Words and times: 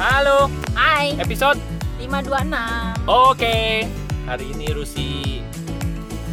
Halo, 0.00 0.48
Hai, 0.72 1.12
episode 1.20 1.60
526. 2.00 3.04
Oke, 3.04 3.84
hari 4.24 4.44
ini 4.48 4.66
Rusi 4.72 5.44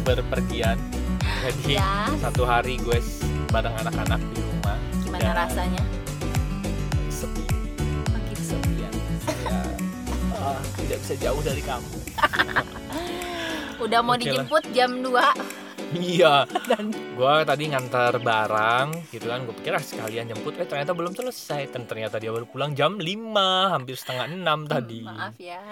berpergian. 0.02 0.80
Jadi 1.44 1.76
Ya. 1.76 2.08
satu 2.16 2.48
hari 2.48 2.80
gue 2.80 2.96
bareng 3.48 3.76
anak-anak 3.76 4.20
di 4.32 4.40
rumah. 4.40 4.76
Gimana 5.04 5.20
Dan 5.20 5.34
rasanya? 5.36 5.82
Sepi, 7.12 7.44
Makin 8.08 8.38
sepi. 8.40 8.56
sepian. 8.72 8.92
Saya 9.20 9.60
ah, 10.34 10.58
tidak 10.80 10.98
bisa 11.04 11.14
jauh 11.20 11.40
dari 11.44 11.60
kamu. 11.60 11.88
Udah 13.78 14.00
mau 14.00 14.16
Oke 14.16 14.24
lah. 14.24 14.48
dijemput 14.48 14.64
jam 14.72 14.90
2. 15.04 15.67
Iya. 15.88 16.44
Gue 17.16 17.34
tadi 17.42 17.64
ngantar 17.72 18.20
barang, 18.20 19.08
gitu 19.08 19.24
kan. 19.24 19.40
Gue 19.48 19.56
pikir 19.56 19.72
ah, 19.72 19.80
sekalian 19.80 20.28
jemput, 20.28 20.52
eh 20.60 20.68
ternyata 20.68 20.92
belum 20.92 21.16
selesai. 21.16 21.72
Dan 21.72 21.88
ternyata 21.88 22.20
dia 22.20 22.28
baru 22.28 22.44
pulang 22.44 22.76
jam 22.76 23.00
5, 23.00 23.08
hampir 23.72 23.96
setengah 23.96 24.28
6 24.28 24.68
tadi. 24.68 25.00
Maaf 25.00 25.36
ya. 25.40 25.62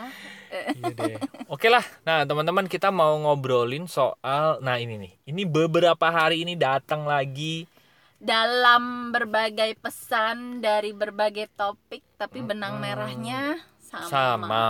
Iya 0.72 0.92
deh. 0.94 1.16
Oke 1.46 1.68
lah. 1.68 1.84
Nah, 2.02 2.24
teman-teman 2.24 2.64
kita 2.64 2.88
mau 2.88 3.12
ngobrolin 3.18 3.84
soal 3.86 4.56
nah 4.58 4.77
ini 4.77 4.96
nih. 4.96 5.12
Ini 5.27 5.42
beberapa 5.44 6.08
hari 6.08 6.42
ini 6.42 6.56
datang 6.56 7.05
lagi 7.05 7.69
Dalam 8.16 9.12
berbagai 9.12 9.77
pesan 9.77 10.64
dari 10.64 10.96
berbagai 10.96 11.52
topik, 11.52 12.00
tapi 12.16 12.41
benang 12.41 12.80
merahnya 12.80 13.60
sama. 13.78 14.08
sama, 14.08 14.66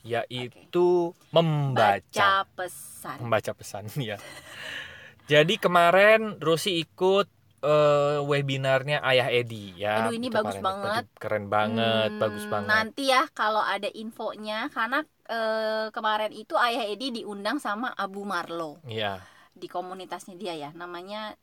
yaitu 0.00 1.12
membaca 1.28 2.00
Baca 2.00 2.48
pesan. 2.56 3.16
membaca 3.20 3.52
pesan 3.52 3.84
ya. 4.00 4.16
Jadi 5.26 5.58
kemarin 5.58 6.38
Rusi 6.38 6.78
ikut 6.80 7.26
eh, 7.66 8.18
webinarnya 8.22 9.02
Ayah 9.02 9.28
Edi 9.32 9.74
ya. 9.74 10.06
Aduh, 10.06 10.14
ini 10.14 10.30
bagus 10.30 10.54
banget. 10.62 11.10
Keren 11.18 11.50
banget, 11.50 12.14
Hmm, 12.14 12.22
bagus 12.22 12.44
banget. 12.46 12.68
Nanti 12.70 13.10
ya 13.10 13.26
kalau 13.34 13.58
ada 13.58 13.90
infonya, 13.90 14.70
karena 14.70 15.02
eh, 15.26 15.90
kemarin 15.90 16.30
itu 16.30 16.54
Ayah 16.54 16.86
Edi 16.86 17.10
diundang 17.22 17.58
sama 17.58 17.90
Abu 17.98 18.22
Marlo 18.22 18.78
Iya. 18.86 19.18
di 19.56 19.66
komunitasnya 19.66 20.36
dia 20.38 20.54
ya, 20.54 20.70
namanya 20.76 21.34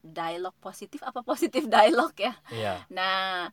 dialog 0.00 0.54
positif 0.62 1.04
apa 1.04 1.20
positif 1.20 1.68
dialog 1.68 2.14
ya. 2.16 2.32
Iya. 2.48 2.74
Nah, 2.88 3.50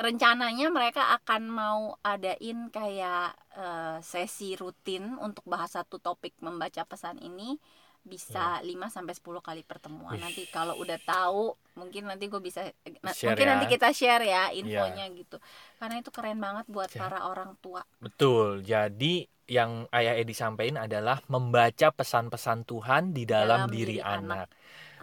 rencananya 0.00 0.72
mereka 0.72 1.14
akan 1.20 1.42
mau 1.46 1.94
adain 2.02 2.72
kayak 2.74 3.38
eh, 3.54 3.98
sesi 4.02 4.58
rutin 4.58 5.14
untuk 5.20 5.46
bahas 5.46 5.78
satu 5.78 6.02
topik 6.02 6.34
membaca 6.42 6.82
pesan 6.82 7.22
ini 7.22 7.60
bisa 8.02 8.58
5 8.60 8.90
sampai 8.90 9.14
10 9.14 9.38
kali 9.38 9.62
pertemuan. 9.62 10.12
Wih. 10.12 10.20
Nanti 10.20 10.42
kalau 10.46 10.74
udah 10.76 10.98
tahu, 10.98 11.54
mungkin 11.74 12.10
nanti 12.10 12.26
gue 12.26 12.38
bisa 12.38 12.66
na- 12.98 13.14
Share 13.14 13.32
mungkin 13.32 13.46
ya. 13.46 13.50
nanti 13.54 13.66
kita 13.66 13.88
share 13.90 14.24
ya 14.24 14.50
infonya 14.50 15.06
gitu. 15.10 15.38
Karena 15.78 15.96
itu 15.96 16.10
keren 16.10 16.38
banget 16.38 16.66
buat 16.66 16.90
Ja- 16.90 16.98
para 16.98 17.24
orang 17.24 17.54
tua. 17.58 17.86
Betul. 17.98 18.62
Jadi 18.62 19.24
yang 19.46 19.86
Ayah 19.88 20.16
Edi 20.16 20.32
sampaikan 20.32 20.82
adalah 20.82 21.22
membaca 21.26 21.88
pesan-pesan 21.90 22.64
Tuhan 22.64 23.12
di 23.12 23.22
dalam, 23.22 23.66
Dalam 23.66 23.70
diri, 23.70 23.98
diri 23.98 24.02
anak. 24.02 24.50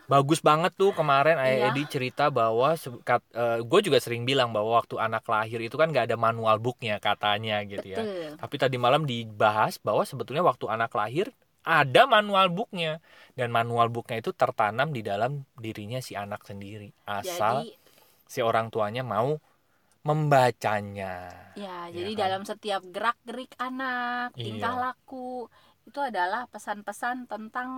Bagus 0.10 0.42
banget 0.42 0.74
tuh 0.74 0.90
kemarin 0.92 1.38
Ayah 1.38 1.70
Iya. 1.70 1.72
Edi 1.72 1.86
cerita 1.86 2.34
bahwa 2.34 2.74
gue 3.62 3.80
juga 3.80 4.02
sering 4.02 4.26
bilang 4.26 4.50
bahwa 4.50 4.82
waktu 4.82 4.98
anak 4.98 5.22
lahir 5.24 5.62
itu 5.62 5.78
kan 5.78 5.94
gak 5.94 6.10
ada 6.10 6.18
manual 6.18 6.58
booknya 6.58 6.98
katanya 6.98 7.62
gitu 7.64 7.86
ya. 7.86 8.02
Betul. 8.02 8.30
Tapi 8.42 8.56
tadi 8.58 8.76
malam 8.76 9.06
dibahas 9.06 9.78
bahwa 9.78 10.02
sebetulnya 10.02 10.42
waktu 10.42 10.66
anak 10.66 10.92
lahir 10.92 11.30
ada 11.66 12.02
manual 12.16 12.48
booknya 12.52 13.00
dan 13.38 13.50
manual 13.58 13.88
booknya 13.94 14.18
itu 14.24 14.32
tertanam 14.36 14.90
di 14.96 15.02
dalam 15.06 15.32
dirinya 15.64 16.00
si 16.04 16.14
anak 16.18 16.42
sendiri 16.50 16.90
asal 17.08 17.56
Jadi 17.66 17.76
si 18.30 18.40
orang 18.44 18.68
tuanya 18.74 19.02
mau 19.14 19.30
membacanya. 20.08 21.14
ya, 21.58 21.90
Iya 21.92 21.92
jadi 21.96 22.12
kan? 22.18 22.18
dalam 22.24 22.42
setiap 22.50 22.82
gerak-gerik 22.94 23.52
anak, 23.60 24.38
tingkah 24.46 24.74
Iya. 24.74 24.84
laku 24.84 25.50
itu 25.88 26.00
adalah 26.10 26.46
pesan-pesan 26.54 27.18
tentang 27.32 27.70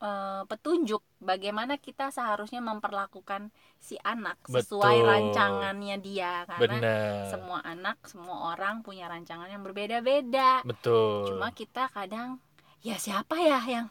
eh, 0.00 0.42
petunjuk 0.50 1.02
bagaimana 1.20 1.76
kita 1.76 2.08
seharusnya 2.08 2.60
memperlakukan 2.64 3.42
si 3.86 3.94
anak 4.00 4.40
sesuai 4.48 4.96
Betul. 4.96 5.04
rancangannya 5.04 5.96
dia 6.00 6.48
karena 6.50 6.80
Bener. 6.80 7.20
semua 7.20 7.60
anak, 7.72 7.96
semua 8.08 8.36
orang 8.56 8.80
punya 8.86 9.04
rancangan 9.12 9.48
yang 9.52 9.60
berbeda-beda. 9.66 10.64
Betul. 10.64 11.28
Cuma 11.28 11.52
kita 11.52 11.88
kadang 11.96 12.40
ya 12.80 12.96
siapa 12.96 13.36
ya 13.36 13.60
yang 13.62 13.86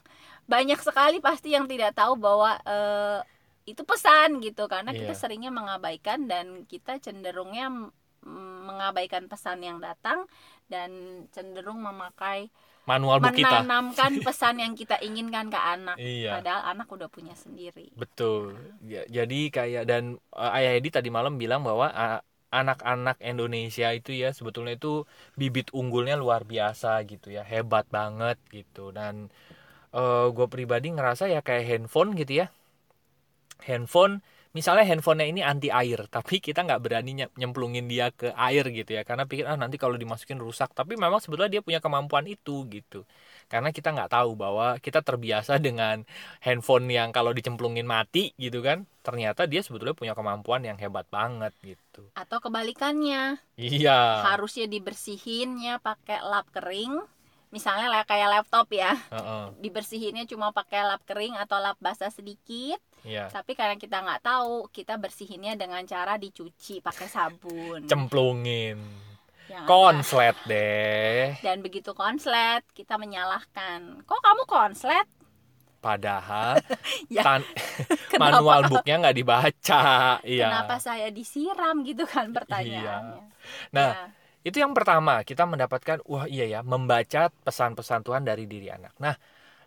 banyak 0.45 0.81
sekali 0.81 1.21
pasti 1.21 1.53
yang 1.53 1.65
tidak 1.65 1.93
tahu 1.93 2.17
bahwa 2.17 2.57
eh, 2.63 3.19
itu 3.65 3.85
pesan 3.85 4.41
gitu 4.41 4.65
karena 4.65 4.89
kita 4.89 5.13
Iya. 5.13 5.19
seringnya 5.19 5.51
mengabaikan 5.53 6.25
dan 6.25 6.65
kita 6.65 6.97
cenderungnya 6.97 7.69
mengabaikan 8.65 9.29
pesan 9.29 9.61
yang 9.61 9.77
datang 9.79 10.25
dan 10.67 10.89
cenderung 11.29 11.79
memakai 11.79 12.49
manual 12.83 13.21
book 13.21 13.31
kita. 13.31 13.61
menanamkan 13.61 14.11
pesan 14.27 14.59
yang 14.59 14.73
kita 14.73 14.97
inginkan 14.99 15.47
ke 15.47 15.55
anak 15.55 15.95
Iya. 15.95 16.35
padahal 16.35 16.61
anak 16.67 16.89
udah 16.89 17.07
punya 17.07 17.37
sendiri 17.37 17.93
Betul. 17.93 18.57
Ya, 18.83 19.05
jadi 19.07 19.39
kayak 19.49 19.83
dan 19.85 20.03
uh, 20.33 20.51
Ayah 20.51 20.75
Edi 20.75 20.89
tadi 20.89 21.07
malam 21.07 21.37
bilang 21.37 21.61
bahwa 21.61 21.93
uh, 21.93 22.19
anak-anak 22.51 23.17
Indonesia 23.21 23.87
itu 23.93 24.11
ya 24.17 24.29
sebetulnya 24.37 24.73
itu 24.79 25.05
bibit 25.39 25.67
unggulnya 25.79 26.15
luar 26.17 26.41
biasa 26.47 26.89
gitu 27.11 27.29
ya, 27.37 27.43
hebat 27.45 27.85
banget 27.97 28.37
gitu. 28.55 28.89
Dan 28.97 29.29
gue 30.35 30.47
pribadi 30.53 30.87
ngerasa 30.95 31.25
ya 31.33 31.39
kayak 31.45 31.65
handphone 31.69 32.09
gitu 32.17 32.45
ya. 32.45 32.47
Handphone 33.67 34.23
misalnya 34.57 34.81
handphonenya 34.89 35.27
ini 35.31 35.41
anti 35.45 35.69
air, 35.69 35.99
tapi 36.15 36.35
kita 36.41 36.59
nggak 36.65 36.81
berani 36.83 37.11
nye- 37.23 37.33
nyemplungin 37.39 37.85
dia 37.91 38.07
ke 38.19 38.27
air 38.47 38.65
gitu 38.71 38.91
ya, 38.97 39.01
karena 39.07 39.23
pikir 39.29 39.45
ah 39.51 39.57
nanti 39.59 39.75
kalau 39.77 39.95
dimasukin 39.99 40.39
rusak. 40.41 40.69
Tapi 40.73 40.93
memang 40.97 41.19
sebetulnya 41.23 41.51
dia 41.59 41.61
punya 41.65 41.79
kemampuan 41.83 42.25
itu 42.27 42.65
gitu. 42.75 43.03
Karena 43.49 43.73
kita 43.73 43.89
nggak 43.89 44.13
tahu 44.13 44.37
bahwa 44.37 44.77
kita 44.77 45.01
terbiasa 45.01 45.57
dengan 45.57 46.05
handphone 46.45 46.85
yang 46.85 47.09
kalau 47.09 47.33
dicemplungin 47.33 47.89
mati 47.89 48.31
gitu 48.37 48.61
kan 48.61 48.85
ternyata 49.01 49.49
dia 49.49 49.65
sebetulnya 49.65 49.97
punya 49.97 50.13
kemampuan 50.13 50.61
yang 50.61 50.77
hebat 50.77 51.09
banget 51.09 51.49
gitu. 51.65 52.05
Atau 52.13 52.37
kebalikannya. 52.45 53.41
Iya. 53.57 54.21
Harusnya 54.29 54.69
dibersihinnya 54.69 55.81
pakai 55.81 56.21
lap 56.21 56.45
kering. 56.53 57.01
Misalnya 57.49 57.89
kayak 58.05 58.29
laptop 58.29 58.69
ya. 58.69 58.93
Heeh, 59.09 59.57
dibersihinnya 59.57 60.29
cuma 60.29 60.53
pakai 60.53 60.85
lap 60.85 61.01
kering 61.09 61.33
atau 61.33 61.57
lap 61.57 61.81
basah 61.81 62.13
sedikit. 62.13 62.77
Iya. 63.01 63.33
Tapi 63.33 63.57
karena 63.57 63.73
kita 63.81 64.05
nggak 64.05 64.21
tahu 64.21 64.69
kita 64.69 65.01
bersihinnya 65.01 65.57
dengan 65.57 65.81
cara 65.89 66.21
dicuci 66.21 66.85
pakai 66.85 67.09
sabun. 67.09 67.89
Cemplungin 67.89 68.77
Yang 69.49 69.63
ada- 69.65 69.69
konslet 69.69 70.37
deh. 70.45 71.23
Dan 71.41 71.57
begitu 71.59 71.91
konslet 71.91 72.61
kita 72.71 72.95
menyalahkan. 72.95 74.05
Kok 74.05 74.21
kamu 74.21 74.43
konslet? 74.45 75.07
Padahal 75.79 76.59
Ya, 77.15 77.23
tan- 77.23 77.47
manual 78.21 78.67
booknya 78.67 78.95
nggak 78.99 79.17
dibaca. 79.17 79.83
Iya. 80.21 80.47
Kenapa 80.51 80.75
saya 80.77 81.07
disiram 81.09 81.81
gitu 81.81 82.03
kan 82.05 82.29
pertanyaannya? 82.29 83.23
Nah, 83.71 83.89
Ya. 83.95 84.11
itu 84.43 84.59
yang 84.59 84.75
pertama 84.75 85.23
kita 85.23 85.47
mendapatkan 85.47 86.03
wah 86.05 86.27
iya 86.27 86.45
ya 86.45 86.59
membaca 86.61 87.31
pesan-pesan 87.43 88.03
Tuhan 88.03 88.23
dari 88.23 88.43
diri 88.43 88.67
anak. 88.69 88.91
Nah 88.99 89.15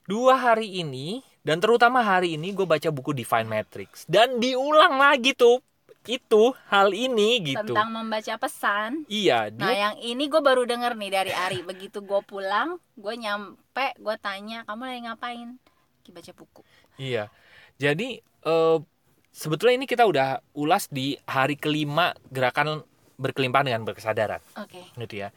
dua 0.04 0.36
hari 0.36 0.68
ini 0.78 1.20
dan 1.40 1.58
terutama 1.58 2.04
hari 2.04 2.36
ini 2.36 2.52
gue 2.52 2.68
baca 2.68 2.92
buku 2.92 3.16
Divine 3.16 3.48
Matrix. 3.48 4.04
Dan 4.04 4.36
diulang 4.36 5.00
lagi 5.00 5.32
tuh 5.32 5.64
itu 6.10 6.50
hal 6.66 6.90
ini 6.90 7.54
gitu 7.54 7.62
tentang 7.62 7.94
membaca 7.94 8.34
pesan 8.34 9.06
iya 9.06 9.50
Nah 9.54 9.70
dia 9.70 9.90
yang 9.90 9.96
ini 10.02 10.26
gue 10.26 10.42
baru 10.42 10.66
denger 10.66 10.98
nih 10.98 11.10
dari 11.14 11.32
Ari 11.32 11.62
Begitu 11.62 12.02
gue 12.02 12.20
pulang 12.26 12.82
Gue 12.98 13.14
nyampe 13.14 13.94
Gue 14.02 14.18
tanya 14.18 14.66
Kamu 14.66 14.82
lagi 14.82 15.00
ngapain? 15.06 15.48
Baca 16.10 16.32
buku 16.34 16.62
iya 16.98 17.30
jadi 17.78 18.18
eh, 18.20 18.78
sebetulnya 19.30 19.78
ini 19.78 19.86
kita 19.86 20.04
udah 20.04 20.42
ulas 20.58 20.90
di 20.90 21.14
hari 21.24 21.54
kelima 21.54 22.12
gerakan 22.28 22.82
berkelimpahan 23.16 23.70
dengan 23.70 23.82
berkesadaran 23.86 24.42
Oke 24.58 24.82
gitu 24.98 25.22
ya. 25.22 25.30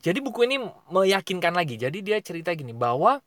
Jadi 0.00 0.24
buku 0.24 0.48
ini 0.48 0.56
meyakinkan 0.88 1.52
lagi. 1.52 1.76
Jadi 1.76 2.00
dia 2.00 2.16
cerita 2.24 2.56
gini 2.56 2.72
bahwa 2.72 3.20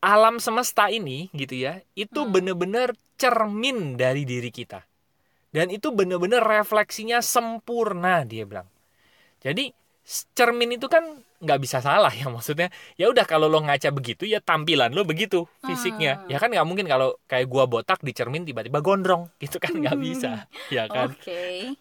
alam 0.00 0.36
semesta 0.36 0.92
ini 0.92 1.32
gitu 1.32 1.56
ya, 1.56 1.80
itu 1.96 2.24
Hmm. 2.24 2.28
bener-bener 2.28 2.92
cermin 3.16 3.96
dari 3.96 4.28
diri 4.28 4.52
kita. 4.52 4.84
Dan 5.50 5.70
itu 5.74 5.90
bener-bener 5.90 6.42
refleksinya 6.42 7.18
sempurna 7.18 8.22
dia 8.22 8.46
bilang. 8.46 8.66
Jadi 9.42 9.74
cermin 10.34 10.74
itu 10.78 10.86
kan 10.86 11.22
nggak 11.40 11.60
bisa 11.62 11.80
salah 11.80 12.12
ya 12.12 12.28
maksudnya. 12.28 12.68
Ya 13.00 13.08
udah 13.08 13.24
kalau 13.24 13.48
lo 13.48 13.58
ngaca 13.64 13.90
begitu 13.90 14.28
ya 14.28 14.38
tampilan 14.38 14.92
lo 14.94 15.02
begitu 15.02 15.48
fisiknya. 15.64 16.22
Hmm. 16.22 16.30
Ya 16.30 16.36
kan 16.38 16.52
nggak 16.52 16.66
mungkin 16.68 16.86
kalau 16.86 17.16
kayak 17.26 17.48
gua 17.48 17.64
botak 17.66 18.04
di 18.04 18.12
cermin 18.12 18.44
tiba-tiba 18.44 18.78
gondrong 18.84 19.32
gitu 19.42 19.58
kan 19.58 19.74
nggak 19.74 19.98
bisa. 19.98 20.46
Ya 20.68 20.86
kan. 20.86 21.10
Oke 21.16 21.74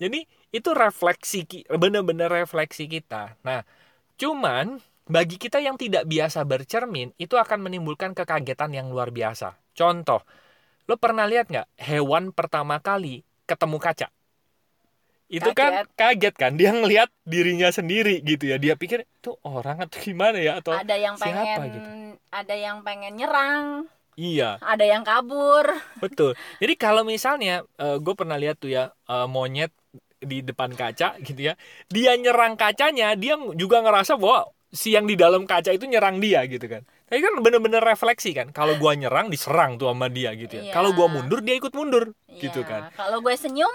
Jadi 0.00 0.26
itu 0.54 0.70
refleksi 0.70 1.46
bener-bener 1.66 2.30
refleksi 2.30 2.86
kita. 2.86 3.34
Nah, 3.42 3.66
cuman 4.14 4.78
bagi 5.04 5.36
kita 5.36 5.60
yang 5.60 5.76
tidak 5.76 6.08
biasa 6.08 6.46
bercermin 6.48 7.12
itu 7.20 7.36
akan 7.36 7.60
menimbulkan 7.60 8.16
kekagetan 8.16 8.72
yang 8.72 8.88
luar 8.88 9.12
biasa. 9.12 9.58
Contoh, 9.74 10.22
lo 10.84 10.94
pernah 11.00 11.24
lihat 11.24 11.48
nggak 11.48 11.68
hewan 11.80 12.30
pertama 12.30 12.80
kali 12.80 13.24
ketemu 13.48 13.78
kaca? 13.80 14.08
itu 15.34 15.50
kan 15.56 15.88
kaget. 15.96 16.34
kan? 16.36 16.52
Dia 16.54 16.70
ngelihat 16.70 17.10
dirinya 17.24 17.72
sendiri 17.72 18.20
gitu 18.22 18.54
ya. 18.54 18.56
Dia 18.60 18.76
pikir 18.76 19.08
tuh 19.24 19.40
orang 19.42 19.82
atau 19.82 19.98
gimana 19.98 20.38
ya? 20.38 20.60
Atau 20.60 20.76
ada 20.76 20.94
yang 20.94 21.16
siapa 21.18 21.64
pengen 21.64 21.72
gitu. 21.74 21.88
ada 22.30 22.54
yang 22.54 22.76
pengen 22.84 23.12
nyerang. 23.18 23.64
Iya. 24.14 24.62
Ada 24.62 24.84
yang 24.86 25.02
kabur. 25.02 25.66
Betul. 25.98 26.38
Jadi 26.62 26.74
kalau 26.78 27.02
misalnya 27.02 27.66
gue 27.78 28.14
pernah 28.14 28.38
lihat 28.38 28.62
tuh 28.62 28.70
ya 28.70 28.94
eh, 29.10 29.26
monyet 29.26 29.74
di 30.22 30.40
depan 30.44 30.70
kaca 30.76 31.18
gitu 31.18 31.40
ya. 31.40 31.58
Dia 31.90 32.14
nyerang 32.14 32.54
kacanya 32.54 33.18
dia 33.18 33.34
juga 33.58 33.82
ngerasa 33.82 34.14
bahwa 34.14 34.54
si 34.70 34.94
yang 34.94 35.06
di 35.06 35.18
dalam 35.18 35.46
kaca 35.46 35.70
itu 35.70 35.86
nyerang 35.86 36.18
dia 36.18 36.42
gitu 36.50 36.66
kan 36.66 36.82
tapi 37.04 37.20
kan 37.20 37.32
bener-bener 37.44 37.84
refleksi 37.84 38.32
kan 38.32 38.50
kalau 38.50 38.76
gua 38.80 38.96
nyerang 38.96 39.28
diserang 39.28 39.76
tuh 39.76 39.92
sama 39.92 40.08
dia 40.08 40.32
gitu 40.34 40.60
ya 40.60 40.70
Iya. 40.70 40.72
kalau 40.72 40.96
gua 40.96 41.06
mundur 41.08 41.44
dia 41.44 41.54
ikut 41.56 41.72
mundur 41.72 42.16
gitu 42.40 42.64
Iya. 42.64 42.68
kan 42.68 42.82
kalau 42.96 43.20
gue 43.20 43.34
senyum 43.36 43.74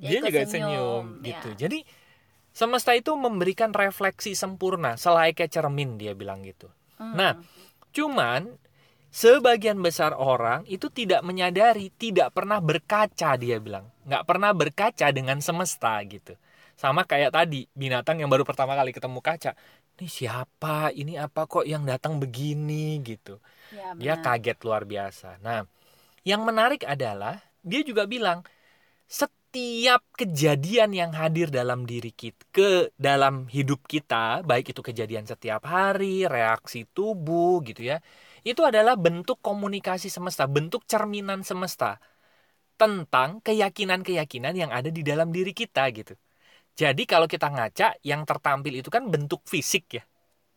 dia 0.00 0.22
ikut 0.22 0.30
juga 0.32 0.40
senyum, 0.48 1.04
Iya. 1.20 1.26
gitu 1.34 1.48
jadi 1.66 1.78
semesta 2.50 2.96
itu 2.96 3.14
memberikan 3.14 3.70
refleksi 3.70 4.34
sempurna 4.34 4.94
selayaknya 4.98 5.48
cermin 5.50 5.98
dia 6.00 6.14
bilang 6.14 6.42
gitu 6.42 6.70
Hmm. 7.00 7.16
Nah, 7.16 7.32
cuman 7.96 8.60
sebagian 9.08 9.80
besar 9.80 10.12
orang 10.12 10.68
itu 10.68 10.92
tidak 10.92 11.24
menyadari, 11.24 11.88
tidak 11.96 12.36
pernah 12.36 12.60
berkaca 12.60 13.40
dia 13.40 13.56
bilang, 13.56 13.88
nggak 14.04 14.28
pernah 14.28 14.52
berkaca 14.52 15.08
dengan 15.08 15.40
semesta 15.40 15.96
gitu. 16.04 16.36
Sama 16.76 17.08
kayak 17.08 17.32
tadi 17.32 17.64
binatang 17.72 18.20
yang 18.20 18.28
baru 18.28 18.44
pertama 18.44 18.76
kali 18.76 18.92
ketemu 18.92 19.24
kaca, 19.24 19.56
ini 20.00 20.08
siapa, 20.08 20.88
ini 20.96 21.20
apa 21.20 21.44
kok 21.44 21.68
yang 21.68 21.84
datang 21.84 22.16
begini 22.16 23.04
gitu. 23.04 23.36
Ya, 23.68 23.92
Dia 24.00 24.14
kaget 24.24 24.58
luar 24.64 24.88
biasa. 24.88 25.36
Nah, 25.44 25.68
yang 26.24 26.42
menarik 26.48 26.88
adalah 26.88 27.44
dia 27.60 27.84
juga 27.84 28.08
bilang 28.08 28.40
setiap 29.04 30.00
kejadian 30.16 30.96
yang 30.96 31.12
hadir 31.12 31.52
dalam 31.52 31.84
diri 31.84 32.14
kita 32.16 32.40
ke 32.48 32.70
dalam 32.96 33.44
hidup 33.52 33.84
kita, 33.84 34.40
baik 34.46 34.72
itu 34.72 34.80
kejadian 34.80 35.28
setiap 35.28 35.62
hari, 35.68 36.24
reaksi 36.24 36.88
tubuh 36.88 37.60
gitu 37.68 37.84
ya. 37.84 38.00
Itu 38.40 38.64
adalah 38.64 38.96
bentuk 38.96 39.38
komunikasi 39.44 40.08
semesta, 40.08 40.48
bentuk 40.48 40.88
cerminan 40.88 41.44
semesta 41.44 42.00
tentang 42.80 43.44
keyakinan-keyakinan 43.44 44.54
yang 44.56 44.70
ada 44.72 44.88
di 44.88 45.04
dalam 45.04 45.28
diri 45.36 45.52
kita 45.52 45.84
gitu. 45.92 46.16
Jadi 46.80 47.02
kalau 47.04 47.28
kita 47.28 47.52
ngaca, 47.52 47.88
yang 48.00 48.24
tertampil 48.24 48.80
itu 48.80 48.88
kan 48.88 49.04
bentuk 49.12 49.44
fisik 49.44 50.00
ya. 50.00 50.02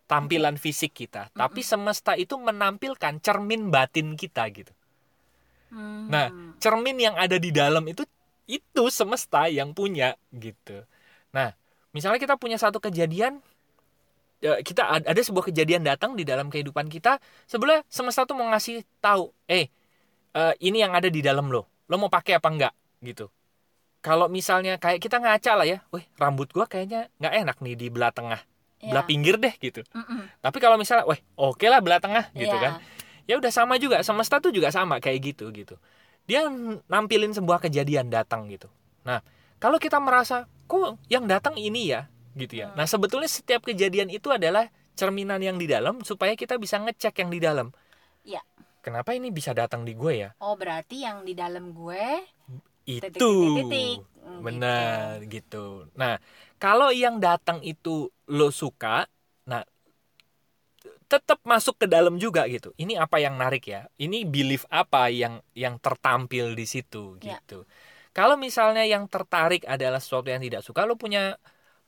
Tampilan 0.07 0.55
fisik 0.55 0.95
kita. 0.95 1.27
Tapi 1.35 1.59
semesta 1.71 2.15
itu 2.15 2.39
menampilkan 2.39 3.19
cermin 3.19 3.67
batin 3.75 4.15
kita 4.15 4.47
gitu. 4.55 4.71
Hmm. 5.73 6.07
Nah, 6.07 6.27
cermin 6.63 6.95
yang 6.95 7.15
ada 7.19 7.35
di 7.35 7.51
dalam 7.51 7.83
itu 7.91 8.07
itu 8.47 8.83
semesta 8.91 9.47
yang 9.51 9.75
punya 9.75 10.15
gitu. 10.31 10.83
Nah, 11.35 11.51
misalnya 11.95 12.19
kita 12.23 12.35
punya 12.39 12.55
satu 12.59 12.79
kejadian 12.79 13.39
ya, 14.43 14.59
kita 14.59 14.83
ad- 14.83 15.07
ada 15.07 15.21
sebuah 15.23 15.51
kejadian 15.51 15.83
datang 15.87 16.15
di 16.19 16.23
dalam 16.27 16.51
kehidupan 16.51 16.91
kita, 16.91 17.19
sebenarnya 17.47 17.87
semesta 17.87 18.27
tuh 18.27 18.35
mau 18.35 18.47
ngasih 18.51 18.83
tahu, 18.99 19.31
eh 19.47 19.71
eh, 20.35 20.53
ini 20.63 20.83
yang 20.83 20.93
ada 20.95 21.09
di 21.09 21.21
dalam 21.23 21.49
lo. 21.51 21.67
Lo 21.89 21.95
mau 21.99 22.11
pakai 22.11 22.39
apa 22.39 22.49
enggak 22.51 22.73
gitu. 23.03 23.27
Kalau 24.03 24.27
misalnya 24.27 24.75
kayak 24.75 24.99
kita 24.99 25.17
ngaca 25.17 25.51
lah 25.55 25.65
ya, 25.65 25.79
wih 25.89 26.03
rambut 26.19 26.51
gua 26.51 26.67
kayaknya 26.67 27.07
nggak 27.17 27.33
enak 27.39 27.57
nih 27.57 27.73
di 27.73 27.87
belah 27.87 28.11
tengah, 28.11 28.43
Ya. 28.77 28.91
belah 28.91 29.05
pinggir 29.07 29.39
deh 29.39 29.55
gitu. 29.57 29.79
Mm-mm. 29.89 30.27
Tapi 30.43 30.57
kalau 30.59 30.75
misalnya, 30.75 31.07
wih 31.07 31.23
oke 31.33 31.63
lah 31.63 31.79
belah 31.79 31.97
tengah 31.97 32.27
gitu 32.35 32.51
Iya. 32.51 32.61
kan 32.61 32.73
ya 33.23 33.39
udah 33.39 33.47
sama 33.49 33.79
juga 33.79 34.03
semesta 34.03 34.43
tuh 34.43 34.51
juga 34.51 34.67
sama 34.67 34.99
kayak 34.99 35.19
gitu 35.23 35.47
gitu 35.55 35.79
dia 36.23 36.43
nampilin 36.85 37.31
sebuah 37.31 37.63
kejadian 37.63 38.11
datang 38.11 38.51
gitu 38.51 38.67
nah 39.01 39.23
kalau 39.59 39.79
kita 39.79 39.95
merasa 39.95 40.43
kok 40.67 40.99
yang 41.07 41.23
datang 41.23 41.55
ini 41.55 41.87
ya 41.87 42.11
gitu 42.35 42.59
ya 42.59 42.67
Hmm. 42.67 42.75
nah 42.75 42.83
sebetulnya 42.83 43.31
setiap 43.31 43.63
kejadian 43.63 44.11
itu 44.11 44.27
adalah 44.27 44.67
cerminan 44.93 45.39
yang 45.39 45.55
di 45.55 45.65
dalam 45.65 46.03
supaya 46.03 46.35
kita 46.35 46.59
bisa 46.59 46.79
ngecek 46.79 47.23
yang 47.23 47.31
di 47.31 47.39
dalam 47.39 47.71
Iya. 48.23 48.43
kenapa 48.83 49.15
ini 49.15 49.31
bisa 49.31 49.55
datang 49.55 49.87
di 49.87 49.95
gue 49.95 50.13
ya 50.19 50.29
Oh 50.43 50.59
berarti 50.59 51.07
yang 51.07 51.23
di 51.23 51.31
dalam 51.31 51.71
gue 51.71 52.27
itu. 52.85 53.03
titik, 53.03 53.21
titik, 53.21 53.49
titik. 53.57 53.97
Hmm, 54.23 54.39
benar 54.39 55.19
gitu. 55.27 55.87
Nah 55.99 56.19
kalau 56.57 56.89
yang 56.95 57.19
datang 57.19 57.59
itu 57.63 58.07
lo 58.31 58.49
suka 58.49 59.05
nah 59.43 59.63
tetap 61.07 61.39
masuk 61.45 61.77
ke 61.77 61.87
dalam 61.87 62.17
juga 62.17 62.47
gitu. 62.49 62.73
Ini 62.75 62.97
apa 62.97 63.21
yang 63.21 63.37
narik 63.37 63.69
ya? 63.69 63.85
Ini 63.99 64.25
belief 64.25 64.65
apa 64.73 65.07
yang 65.13 65.39
yang 65.53 65.77
tertampil 65.77 66.57
di 66.57 66.65
situ 66.65 67.19
Ya. 67.21 67.37
gitu. 67.37 67.67
Kalau 68.13 68.37
misalnya 68.37 68.85
yang 68.85 69.05
tertarik 69.09 69.65
adalah 69.65 69.97
sesuatu 70.01 70.29
yang 70.29 70.41
tidak 70.41 70.61
suka 70.61 70.85
lo 70.85 70.97
punya 70.97 71.37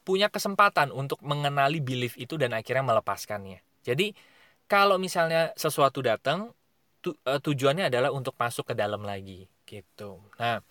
punya 0.05 0.29
kesempatan 0.29 0.93
untuk 0.93 1.21
mengenali 1.25 1.81
belief 1.81 2.13
itu 2.21 2.37
dan 2.37 2.53
akhirnya 2.53 2.85
melepaskannya. 2.85 3.61
Jadi 3.81 4.13
kalau 4.69 5.01
misalnya 5.01 5.53
sesuatu 5.57 6.01
datang 6.05 6.53
tu- 7.01 7.17
eh, 7.25 7.41
tujuannya 7.41 7.89
adalah 7.89 8.13
untuk 8.13 8.37
masuk 8.37 8.73
ke 8.73 8.75
dalam 8.77 9.01
lagi 9.01 9.49
gitu. 9.65 10.21
Nah 10.37 10.61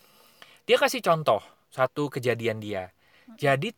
dia 0.65 0.77
kasih 0.81 1.05
contoh 1.05 1.41
satu 1.69 2.09
kejadian 2.09 2.61
dia. 2.61 2.91
Jadi 3.37 3.73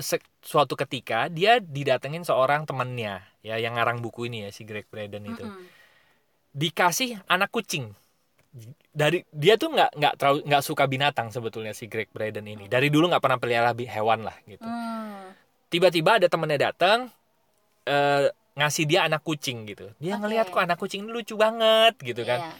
se- 0.00 0.22
suatu 0.42 0.74
ketika 0.74 1.30
dia 1.30 1.58
didatengin 1.58 2.24
seorang 2.26 2.66
temennya 2.66 3.22
ya 3.40 3.56
yang 3.56 3.76
ngarang 3.78 4.02
buku 4.04 4.28
ini 4.28 4.46
ya 4.46 4.50
si 4.50 4.64
Greg 4.64 4.86
Braden 4.90 5.24
itu. 5.24 5.44
Dikasih 6.50 7.22
anak 7.30 7.54
kucing. 7.54 7.94
Dari 8.90 9.22
dia 9.30 9.54
tuh 9.54 9.70
nggak 9.70 9.94
nggak 9.94 10.14
terlalu 10.18 10.38
nggak 10.50 10.64
suka 10.66 10.84
binatang 10.90 11.30
sebetulnya 11.30 11.70
si 11.70 11.86
Greg 11.86 12.10
Braden 12.10 12.42
ini. 12.42 12.66
Dari 12.66 12.90
dulu 12.90 13.06
nggak 13.06 13.22
pernah 13.22 13.38
pelihara 13.38 13.70
hewan 13.74 14.26
lah 14.26 14.36
gitu. 14.46 14.64
Hmm. 14.64 15.32
tiba-tiba 15.70 16.18
ada 16.18 16.26
temennya 16.26 16.74
datang 16.74 17.14
eh, 17.86 18.26
ngasih 18.58 18.84
dia 18.90 19.06
anak 19.06 19.22
kucing 19.22 19.70
gitu. 19.70 19.94
Dia 20.02 20.18
Oke. 20.18 20.26
ngelihat 20.26 20.50
kok 20.50 20.58
anak 20.66 20.82
kucing 20.82 21.06
ini 21.06 21.14
lucu 21.14 21.38
banget 21.38 21.94
gitu 22.02 22.26
kan. 22.26 22.42
Iya. 22.42 22.54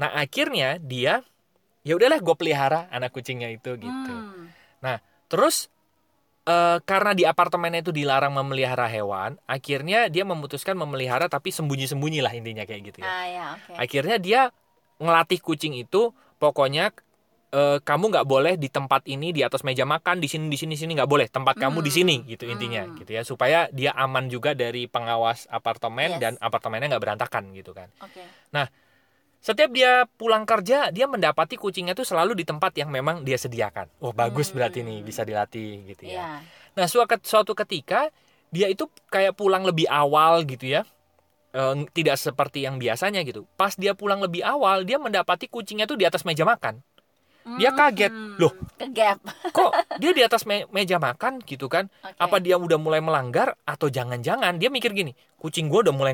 nah 0.00 0.08
akhirnya 0.16 0.76
dia 0.80 1.24
ya 1.80 1.94
udahlah 1.94 2.18
gue 2.18 2.34
pelihara 2.34 2.86
anak 2.88 3.10
kucingnya 3.10 3.48
itu 3.48 3.74
gitu 3.74 4.12
Hmm. 4.80 4.98
Terus 5.26 5.70
eh, 6.42 6.78
karena 6.82 7.12
di 7.12 7.22
apartemennya 7.22 7.80
itu 7.80 7.92
dilarang 7.92 8.32
memelihara 8.32 8.88
hewan, 8.88 9.38
akhirnya 9.44 10.08
dia 10.08 10.24
memutuskan 10.24 10.74
memelihara 10.74 11.28
tapi 11.28 11.48
sembunyi-sembunyi 11.48 12.18
lah 12.18 12.32
intinya 12.32 12.64
kayak 12.64 12.82
gitu 12.84 12.98
ya. 12.98 13.06
Ah 13.06 13.24
ya 13.24 13.46
oke. 13.54 13.72
Akhirnya 13.78 14.16
dia 14.18 14.40
ngelatih 14.98 15.38
kucing 15.38 15.78
itu, 15.78 16.10
pokoknya 16.36 16.90
eh, 17.50 17.78
kamu 17.78 18.04
nggak 18.10 18.26
boleh 18.26 18.54
di 18.54 18.66
tempat 18.66 19.06
ini 19.06 19.30
di 19.30 19.42
atas 19.42 19.62
meja 19.62 19.86
makan 19.86 20.18
di 20.18 20.26
sini 20.26 20.46
di 20.46 20.58
sini 20.58 20.74
sini 20.74 20.98
nggak 20.98 21.06
boleh 21.06 21.26
tempat 21.26 21.54
kamu 21.54 21.78
di 21.80 21.90
Hmm, 21.90 21.98
sini 22.02 22.16
gitu 22.26 22.44
intinya 22.44 22.82
hmm. 22.82 22.98
gitu 22.98 23.10
ya 23.14 23.22
supaya 23.22 23.70
dia 23.70 23.94
aman 23.94 24.26
juga 24.26 24.50
dari 24.52 24.86
pengawas 24.86 25.46
apartemen 25.46 26.14
Yes. 26.14 26.20
dan 26.20 26.32
apartemennya 26.38 26.94
nggak 26.94 27.04
berantakan 27.04 27.54
gitu 27.54 27.70
kan. 27.70 27.86
Oke. 28.02 28.26
Setiap 29.40 29.72
dia 29.72 30.04
pulang 30.20 30.44
kerja, 30.44 30.92
dia 30.92 31.08
mendapati 31.08 31.56
kucingnya 31.56 31.96
tuh 31.96 32.04
selalu 32.04 32.36
di 32.36 32.44
tempat 32.44 32.76
yang 32.76 32.92
memang 32.92 33.24
dia 33.24 33.40
sediakan. 33.40 33.88
Oh 34.04 34.12
bagus 34.12 34.52
Hmm. 34.52 34.60
berarti 34.60 34.84
nih 34.84 35.00
bisa 35.00 35.24
dilatih 35.24 35.88
gitu 35.88 36.12
ya. 36.12 36.12
Iya. 36.12 36.28
Nah, 36.76 36.86
suatu, 36.86 37.16
suatu 37.24 37.56
ketika 37.56 38.12
dia 38.52 38.68
itu 38.68 38.84
kayak 39.08 39.40
pulang 39.40 39.64
lebih 39.64 39.88
awal 39.88 40.44
gitu 40.44 40.68
ya. 40.68 40.84
Eh, 41.50 41.74
tidak 41.96 42.20
seperti 42.20 42.68
yang 42.68 42.76
biasanya 42.76 43.24
gitu. 43.24 43.48
Pas 43.56 43.72
dia 43.74 43.96
pulang 43.96 44.20
lebih 44.20 44.44
awal, 44.44 44.84
dia 44.84 45.00
mendapati 45.00 45.48
kucingnya 45.48 45.88
tuh 45.88 45.96
di 45.96 46.04
atas 46.04 46.22
meja 46.28 46.44
makan. 46.44 46.84
Dia 47.56 47.72
kaget. 47.72 48.12
Hmm. 48.12 48.36
Loh. 48.36 48.52
Kegap. 48.76 49.24
Kok 49.56 49.72
dia 49.96 50.12
di 50.12 50.20
atas 50.20 50.44
me- 50.44 50.68
meja 50.68 51.00
makan 51.00 51.40
gitu 51.42 51.72
kan? 51.72 51.88
Oke. 52.04 52.12
Apa 52.20 52.36
dia 52.44 52.60
udah 52.60 52.76
mulai 52.76 53.00
melanggar 53.00 53.56
atau 53.64 53.88
jangan-jangan 53.88 54.60
dia 54.60 54.68
mikir 54.68 54.92
gini, 54.92 55.16
kucing 55.40 55.72
gua 55.72 55.88
udah 55.88 55.94
mulai 55.96 56.12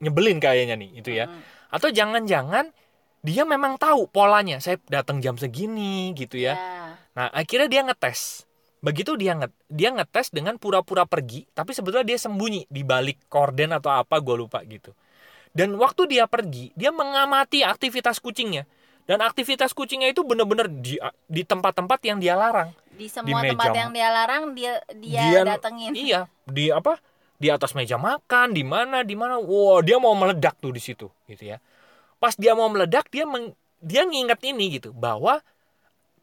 nyebelin 0.00 0.40
kayaknya 0.40 0.80
nih 0.80 0.90
itu 0.96 1.12
ya. 1.12 1.28
Hmm. 1.28 1.44
Atau 1.68 1.92
jangan-jangan 1.92 2.72
dia 3.20 3.42
memang 3.44 3.76
tahu 3.76 4.08
polanya. 4.08 4.62
Saya 4.62 4.80
datang 4.88 5.20
jam 5.20 5.36
segini 5.36 6.14
gitu 6.16 6.38
ya. 6.38 6.54
Iya. 6.54 6.84
Nah, 7.18 7.26
akhirnya 7.34 7.68
dia 7.68 7.82
ngetes. 7.84 8.46
Begitu 8.78 9.18
dia 9.18 9.34
nget 9.34 9.50
dia 9.66 9.90
ngetes 9.90 10.30
dengan 10.30 10.54
pura-pura 10.54 11.02
pergi, 11.02 11.50
tapi 11.50 11.74
sebetulnya 11.74 12.06
dia 12.06 12.18
sembunyi 12.18 12.70
di 12.70 12.86
balik 12.86 13.26
korden 13.26 13.74
atau 13.74 13.90
apa 13.90 14.22
gue 14.22 14.38
lupa 14.38 14.62
gitu. 14.62 14.94
Dan 15.50 15.74
waktu 15.74 16.06
dia 16.06 16.30
pergi, 16.30 16.70
dia 16.78 16.94
mengamati 16.94 17.66
aktivitas 17.66 18.22
kucingnya. 18.22 18.70
Dan 19.08 19.24
aktivitas 19.24 19.74
kucingnya 19.74 20.12
itu 20.14 20.22
bener-bener 20.22 20.70
di 20.70 20.94
di 21.26 21.42
tempat-tempat 21.42 21.98
yang 22.06 22.22
dia 22.22 22.38
larang. 22.38 22.70
Di 22.94 23.10
semua 23.10 23.42
meja 23.42 23.56
tempat 23.56 23.74
yang 23.74 23.90
dia 23.90 24.08
larang 24.14 24.42
dia 24.54 24.72
dia, 24.94 25.22
Dia- 25.26 25.44
datengin. 25.48 25.92
Iya, 25.96 26.20
di 26.46 26.70
apa? 26.70 27.02
Di 27.38 27.48
atas 27.54 27.72
meja 27.78 27.94
makan, 27.94 28.50
di 28.50 28.66
mana, 28.66 29.06
di 29.06 29.14
mana. 29.14 29.38
Wow, 29.38 29.86
dia 29.86 29.96
mau 30.02 30.12
meledak 30.18 30.58
tuh 30.58 30.74
di 30.74 30.82
situ, 30.82 31.06
gitu 31.30 31.54
ya. 31.54 31.62
Pas 32.18 32.34
dia 32.34 32.58
mau 32.58 32.66
meledak, 32.66 33.06
dia 33.14 33.22
meng- 33.22 33.54
dia 33.78 34.02
nginget 34.02 34.42
ini 34.42 34.82
gitu, 34.82 34.90
bahwa 34.90 35.38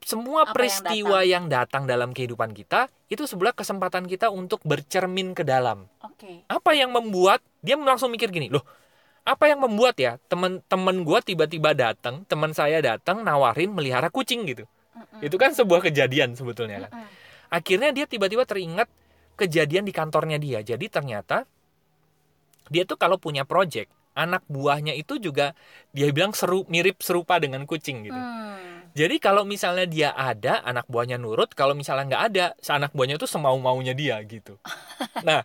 semua 0.03 0.43
Apa 0.43 0.51
yang 0.51 0.53
peristiwa 0.53 1.17
yang 1.23 1.45
datang. 1.47 1.87
dalam 1.87 2.11
kehidupan 2.11 2.51
kita 2.51 2.91
itu 3.07 3.23
sebelah 3.25 3.55
kesempatan 3.55 4.05
kita 4.05 4.27
untuk 4.27 4.59
bercermin 4.67 5.31
ke 5.31 5.47
dalam. 5.47 5.87
Oke. 6.03 6.43
Apa 6.51 6.75
yang 6.75 6.91
membuat 6.91 7.39
dia 7.63 7.79
langsung 7.79 8.11
mikir 8.11 8.29
gini, 8.29 8.51
loh, 8.51 8.61
apa 9.23 9.49
yang 9.49 9.63
membuat 9.63 9.95
ya 9.97 10.19
teman-teman 10.29 11.01
gua 11.01 11.23
tiba-tiba 11.23 11.71
datang, 11.73 12.27
teman 12.27 12.51
saya 12.51 12.83
datang 12.83 13.23
nawarin 13.23 13.71
melihara 13.71 14.11
kucing 14.11 14.45
gitu. 14.45 14.67
Mm-mm. 14.93 15.25
Itu 15.25 15.39
kan 15.39 15.55
sebuah 15.55 15.79
kejadian 15.89 16.35
sebetulnya 16.35 16.85
kan. 16.85 16.91
Mm-mm. 16.91 17.09
akhirnya 17.55 17.89
dia 17.95 18.05
tiba-tiba 18.05 18.43
teringat 18.43 18.89
kejadian 19.35 19.83
di 19.87 19.93
kantornya 19.93 20.39
dia 20.39 20.59
jadi 20.63 20.85
ternyata 20.87 21.45
dia 22.71 22.83
tuh 22.87 22.97
kalau 22.97 23.21
punya 23.21 23.45
project 23.45 23.91
anak 24.15 24.41
buahnya 24.47 24.95
itu 24.95 25.19
juga 25.19 25.53
dia 25.91 26.07
bilang 26.15 26.31
seru 26.31 26.63
mirip 26.71 27.03
serupa 27.03 27.37
dengan 27.37 27.67
kucing 27.67 28.07
gitu 28.07 28.15
Hmm. 28.15 28.87
jadi 28.95 29.19
kalau 29.19 29.43
misalnya 29.43 29.85
dia 29.85 30.09
ada 30.15 30.63
anak 30.63 30.87
buahnya 30.87 31.19
nurut 31.19 31.51
kalau 31.51 31.75
misalnya 31.75 32.15
nggak 32.15 32.23
ada 32.31 32.45
anak 32.71 32.91
buahnya 32.95 33.19
itu 33.19 33.27
semau 33.27 33.59
maunya 33.59 33.91
dia 33.91 34.17
gitu 34.23 34.55
nah 35.27 35.43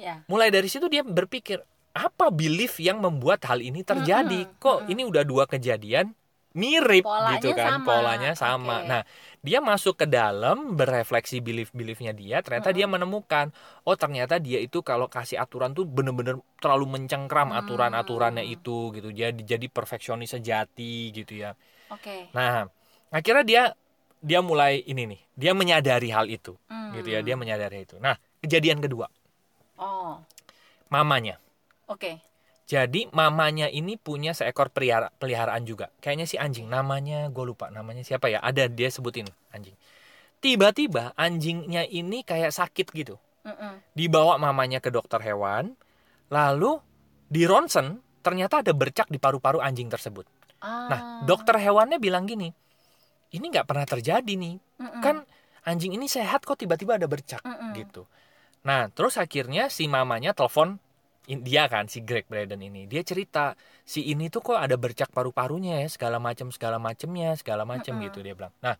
Ya. 0.00 0.24
mulai 0.32 0.48
dari 0.48 0.64
situ 0.72 0.88
dia 0.88 1.04
berpikir 1.04 1.60
apa 1.92 2.32
belief 2.32 2.80
yang 2.80 3.04
membuat 3.04 3.44
hal 3.44 3.60
ini 3.60 3.84
terjadi 3.84 4.48
Mm-mm, 4.48 4.56
kok 4.56 4.86
mm-mm. 4.86 4.92
ini 4.96 5.02
udah 5.04 5.22
dua 5.28 5.44
kejadian 5.44 6.16
mirip 6.50 7.06
Polanya 7.06 7.38
gitu 7.38 7.54
kan 7.54 7.78
sama. 7.78 7.86
polanya 7.86 8.30
sama 8.34 8.76
Oke. 8.82 8.88
nah 8.90 9.02
dia 9.40 9.58
masuk 9.62 9.94
ke 9.94 10.06
dalam 10.10 10.74
berefleksi 10.74 11.38
belief 11.38 11.70
beliefnya 11.70 12.10
dia 12.10 12.42
ternyata 12.42 12.74
dia 12.74 12.90
menemukan 12.90 13.54
oh 13.86 13.94
ternyata 13.94 14.42
dia 14.42 14.58
itu 14.58 14.82
kalau 14.82 15.06
kasih 15.06 15.38
aturan 15.38 15.70
tuh 15.72 15.86
bener-bener 15.86 16.42
terlalu 16.58 16.98
mencengkram 16.98 17.54
Hmm. 17.54 17.60
aturan-aturannya 17.62 18.42
itu 18.44 18.90
gitu 18.92 19.14
jadi 19.14 19.38
jadi 19.38 19.66
perfeksionis 19.70 20.34
sejati 20.34 21.14
gitu 21.14 21.38
ya 21.38 21.54
Oke. 21.88 22.28
nah 22.34 22.66
akhirnya 23.08 23.44
dia 23.46 23.62
dia 24.20 24.40
mulai 24.42 24.82
ini 24.84 25.06
nih 25.16 25.20
dia 25.38 25.52
menyadari 25.54 26.10
hal 26.10 26.26
itu 26.26 26.58
Hmm. 26.66 26.92
gitu 26.98 27.14
ya 27.14 27.22
dia 27.22 27.38
menyadari 27.38 27.86
itu 27.86 27.94
nah 28.02 28.18
kejadian 28.42 28.82
kedua 28.82 29.06
Oh. 29.80 30.18
mamanya 30.90 31.38
Oke. 31.86 32.18
Jadi 32.70 33.10
mamanya 33.10 33.66
ini 33.66 33.98
punya 33.98 34.30
seekor 34.30 34.70
pelihara, 34.70 35.10
peliharaan 35.18 35.66
juga. 35.66 35.90
Kayaknya 35.98 36.26
si 36.30 36.38
anjing. 36.38 36.70
Namanya 36.70 37.26
gue 37.26 37.42
lupa 37.42 37.66
namanya 37.66 38.06
siapa 38.06 38.30
ya. 38.30 38.38
Ada 38.38 38.70
dia 38.70 38.86
sebutin 38.94 39.26
anjing. 39.50 39.74
Tiba-tiba 40.38 41.10
anjingnya 41.18 41.82
ini 41.90 42.22
kayak 42.22 42.54
sakit 42.54 42.94
gitu. 42.94 43.18
Mm-mm. 43.42 43.82
Dibawa 43.98 44.38
mamanya 44.38 44.78
ke 44.78 44.94
dokter 44.94 45.18
hewan. 45.18 45.74
Lalu 46.30 46.78
di 47.26 47.42
ronsen 47.42 47.98
ternyata 48.22 48.62
ada 48.62 48.70
bercak 48.70 49.10
di 49.10 49.18
paru-paru 49.18 49.58
anjing 49.58 49.90
tersebut. 49.90 50.30
Ah. 50.62 50.86
Nah 50.86 51.00
dokter 51.26 51.58
hewannya 51.58 51.98
bilang 51.98 52.22
gini. 52.30 52.54
Ini 53.34 53.50
nggak 53.50 53.66
pernah 53.66 53.82
terjadi 53.82 54.30
nih. 54.30 54.62
Mm-mm. 54.78 55.02
Kan 55.02 55.26
anjing 55.66 55.98
ini 55.98 56.06
sehat 56.06 56.46
kok 56.46 56.54
tiba-tiba 56.54 57.02
ada 57.02 57.10
bercak 57.10 57.42
Mm-mm. 57.42 57.74
gitu. 57.74 58.06
Nah, 58.60 58.92
terus 58.92 59.16
akhirnya 59.16 59.72
si 59.72 59.88
mamanya 59.88 60.36
telepon 60.36 60.76
dia 61.38 61.70
kan 61.70 61.86
si 61.86 62.02
Greg 62.02 62.26
Braden 62.26 62.58
ini. 62.58 62.90
Dia 62.90 63.06
cerita 63.06 63.54
si 63.86 64.10
ini 64.10 64.26
tuh 64.26 64.42
kok 64.42 64.58
ada 64.58 64.74
bercak 64.74 65.14
paru-parunya 65.14 65.78
ya, 65.84 65.88
segala 65.88 66.18
macam 66.18 66.50
segala 66.50 66.82
macamnya, 66.82 67.38
segala 67.38 67.62
macam 67.62 67.94
Mm-mm. 67.94 68.06
gitu 68.10 68.18
dia 68.26 68.34
bilang. 68.34 68.50
Nah, 68.58 68.74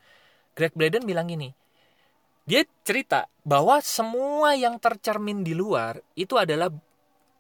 Greg 0.59 0.75
Braden 0.75 1.07
bilang 1.07 1.31
gini. 1.31 1.55
Dia 2.49 2.67
cerita 2.83 3.31
bahwa 3.47 3.79
semua 3.79 4.59
yang 4.59 4.83
tercermin 4.83 5.47
di 5.47 5.55
luar 5.55 6.03
itu 6.19 6.35
adalah 6.35 6.73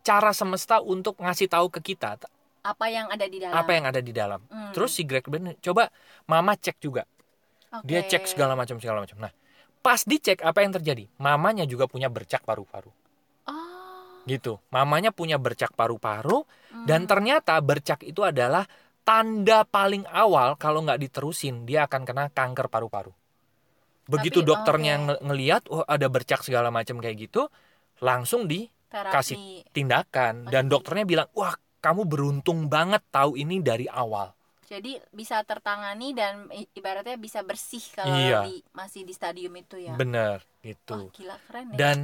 cara 0.06 0.30
semesta 0.30 0.78
untuk 0.78 1.18
ngasih 1.18 1.50
tahu 1.50 1.66
ke 1.74 1.82
kita 1.82 2.14
apa 2.60 2.86
yang 2.92 3.08
ada 3.08 3.24
di 3.24 3.38
dalam? 3.40 3.56
apa 3.56 3.70
yang 3.72 3.84
ada 3.88 4.00
di 4.04 4.12
dalam. 4.12 4.40
Hmm. 4.52 4.72
Terus 4.76 4.92
si 4.92 5.02
Greg 5.08 5.24
Braden 5.24 5.56
coba 5.64 5.88
mama 6.28 6.52
cek 6.54 6.76
juga. 6.78 7.08
Dia 7.86 8.04
Oke. 8.04 8.10
cek 8.12 8.36
segala 8.36 8.52
macam 8.52 8.76
segala 8.82 9.00
macam. 9.00 9.16
Nah, 9.16 9.32
pas 9.80 10.02
dicek 10.04 10.44
apa 10.44 10.60
yang 10.60 10.74
terjadi? 10.76 11.08
Mamanya 11.16 11.64
juga 11.64 11.88
punya 11.88 12.12
bercak 12.12 12.44
paru-paru. 12.44 12.92
Gitu. 14.24 14.60
Mamanya 14.68 15.10
punya 15.10 15.40
bercak 15.40 15.72
paru-paru 15.72 16.44
Hmm. 16.70 16.86
dan 16.86 17.04
ternyata 17.08 17.58
bercak 17.58 18.04
itu 18.06 18.22
adalah 18.22 18.64
tanda 19.02 19.64
paling 19.66 20.06
awal 20.06 20.54
kalau 20.54 20.84
nggak 20.84 21.00
diterusin 21.00 21.66
dia 21.66 21.88
akan 21.88 22.02
kena 22.04 22.24
kanker 22.30 22.68
paru-paru. 22.68 23.10
Begitu 24.06 24.42
Tapi, 24.42 24.48
dokternya 24.50 24.94
oke. 24.98 25.04
nge- 25.06 25.20
ngeliat 25.22 25.62
oh 25.70 25.86
ada 25.86 26.06
bercak 26.10 26.42
segala 26.42 26.68
macam 26.74 26.98
kayak 26.98 27.30
gitu, 27.30 27.46
langsung 28.02 28.50
dikasih 28.50 29.66
tindakan 29.70 30.50
dan 30.50 30.66
Oke. 30.66 30.78
dokternya 30.78 31.06
bilang, 31.06 31.28
"Wah, 31.34 31.54
kamu 31.78 32.06
beruntung 32.10 32.66
banget 32.66 33.02
tahu 33.14 33.38
ini 33.38 33.62
dari 33.62 33.86
awal." 33.86 34.34
Jadi 34.66 35.02
bisa 35.10 35.42
tertangani 35.42 36.14
dan 36.14 36.46
ibaratnya 36.78 37.18
bisa 37.18 37.42
bersih 37.42 37.82
kalau 37.90 38.14
Iya. 38.14 38.46
di, 38.46 38.62
masih 38.70 39.02
di 39.02 39.10
stadium 39.10 39.50
itu 39.58 39.74
ya. 39.74 39.98
Bener 39.98 40.38
Wah, 40.42 40.62
gitu. 40.62 41.10
gila 41.10 41.36
keren 41.50 41.66
ya. 41.70 41.74
Dan 41.74 41.96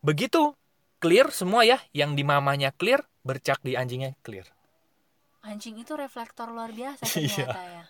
begitu 0.00 0.56
clear 0.98 1.28
semua 1.30 1.62
ya, 1.62 1.78
yang 1.92 2.14
di 2.14 2.22
mamanya 2.22 2.72
clear, 2.72 3.04
bercak 3.22 3.60
di 3.62 3.76
anjingnya 3.76 4.16
clear. 4.22 4.46
Anjing 5.46 5.78
itu 5.78 5.94
reflektor 5.94 6.50
luar 6.50 6.74
biasa 6.74 7.06
Iya. 7.14 7.46
ternyata 7.46 7.62
ya. 7.62 7.84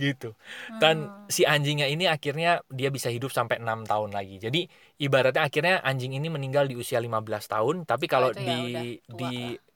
gitu. 0.00 0.32
Dan 0.80 1.04
Hmm. 1.04 1.28
si 1.28 1.44
anjingnya 1.44 1.84
ini 1.84 2.08
akhirnya 2.08 2.64
dia 2.72 2.88
bisa 2.88 3.12
hidup 3.12 3.28
sampai 3.28 3.60
enam 3.60 3.84
tahun 3.84 4.12
lagi. 4.12 4.40
Jadi 4.40 4.64
ibaratnya 4.98 5.44
akhirnya 5.44 5.84
anjing 5.84 6.16
ini 6.16 6.32
meninggal 6.32 6.64
di 6.64 6.76
usia 6.76 7.00
15 7.00 7.44
tahun, 7.44 7.84
tapi 7.84 8.08
kalau 8.08 8.32
ya 8.32 8.40
di 8.40 8.56
tua 9.04 9.16
di 9.20 9.32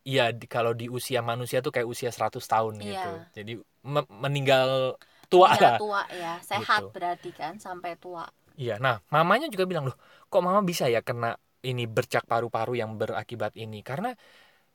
iya 0.09 0.33
di, 0.33 0.45
kalau 0.49 0.73
di 0.73 0.89
usia 0.89 1.21
manusia 1.21 1.61
tuh 1.61 1.69
kayak 1.69 1.85
usia 1.85 2.09
100 2.09 2.49
tahun 2.49 2.81
Iya. 2.81 2.85
gitu. 2.89 3.13
Jadi 3.37 3.53
me- 3.85 4.09
meninggal 4.09 4.97
tua 5.29 5.53
Tinggal 5.53 5.77
lah. 5.77 5.79
tua 5.81 6.03
ya, 6.09 6.35
sehat 6.41 6.81
Gitu. 6.81 6.93
berarti 6.97 7.31
kan 7.37 7.61
sampai 7.61 7.93
tua. 8.01 8.25
Iya. 8.57 8.81
Nah, 8.81 9.05
mamanya 9.13 9.53
juga 9.53 9.69
bilang, 9.69 9.85
"Loh, 9.85 9.97
kok 10.27 10.41
mama 10.41 10.65
bisa 10.65 10.89
ya 10.89 11.05
kena 11.05 11.37
ini 11.69 11.85
bercak 11.85 12.25
paru-paru 12.25 12.81
yang 12.81 12.97
berakibat 12.97 13.53
ini?" 13.61 13.85
Karena 13.85 14.17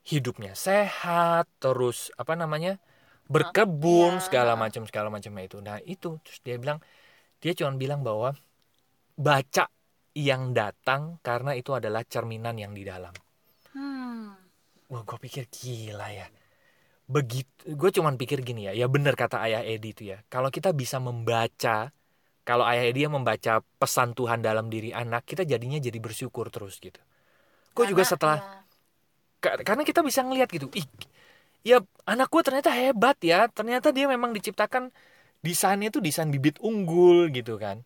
hidupnya 0.05 0.53
sehat, 0.53 1.50
terus 1.57 2.13
apa 2.19 2.38
namanya? 2.38 2.77
berkebun 3.27 4.19
iya. 4.19 4.23
segala 4.23 4.53
macam 4.59 4.83
segala 4.88 5.07
macamnya 5.07 5.43
itu. 5.47 5.57
Nah, 5.63 5.79
itu 5.83 6.19
terus 6.23 6.39
dia 6.43 6.59
bilang 6.59 6.79
dia 7.39 7.55
cuma 7.55 7.75
bilang 7.75 8.03
bahwa 8.03 8.35
baca 9.15 9.65
yang 10.13 10.53
datang 10.53 11.17
karena 11.25 11.57
itu 11.57 11.73
adalah 11.73 12.05
cerminan 12.05 12.55
yang 12.59 12.75
di 12.75 12.83
dalam. 12.85 13.13
Hmm. 13.73 14.38
Wah, 14.91 15.01
gue 15.01 15.17
pikir 15.17 15.50
gila 15.50 16.07
ya. 16.13 16.27
Begitu, 17.09 17.73
gue 17.73 17.89
cuman 17.89 18.15
pikir 18.15 18.45
gini 18.45 18.69
ya, 18.69 18.71
ya 18.77 18.88
bener 18.88 19.17
kata 19.17 19.41
ayah 19.43 19.65
Edi 19.65 19.91
itu 19.91 20.03
ya. 20.13 20.21
Kalau 20.29 20.53
kita 20.53 20.71
bisa 20.71 21.01
membaca, 21.01 21.91
kalau 22.47 22.65
ayah 22.67 22.85
yang 22.91 23.13
membaca 23.17 23.63
pesan 23.81 24.09
Tuhan 24.17 24.39
dalam 24.47 24.67
diri 24.73 24.91
anak, 24.95 25.23
kita 25.29 25.43
jadinya 25.47 25.79
jadi 25.79 26.00
bersyukur 26.00 26.47
terus 26.53 26.79
gitu. 26.83 27.00
Gue 27.75 27.85
juga 27.91 28.03
setelah, 28.07 28.39
ya, 28.39 28.65
ka- 29.43 29.59
karena 29.67 29.83
kita 29.89 30.01
bisa 30.05 30.21
ngelihat 30.25 30.50
gitu, 30.55 30.67
ih, 30.73 30.85
ya 31.65 31.77
anak 32.07 32.27
gue 32.33 32.41
ternyata 32.47 32.71
hebat 32.73 33.17
ya. 33.23 33.47
Ternyata 33.51 33.89
dia 33.95 34.05
memang 34.09 34.31
diciptakan 34.38 34.91
desainnya 35.45 35.89
tuh 35.95 36.01
desain 36.03 36.29
bibit 36.33 36.57
unggul 36.63 37.29
gitu 37.33 37.57
kan. 37.62 37.83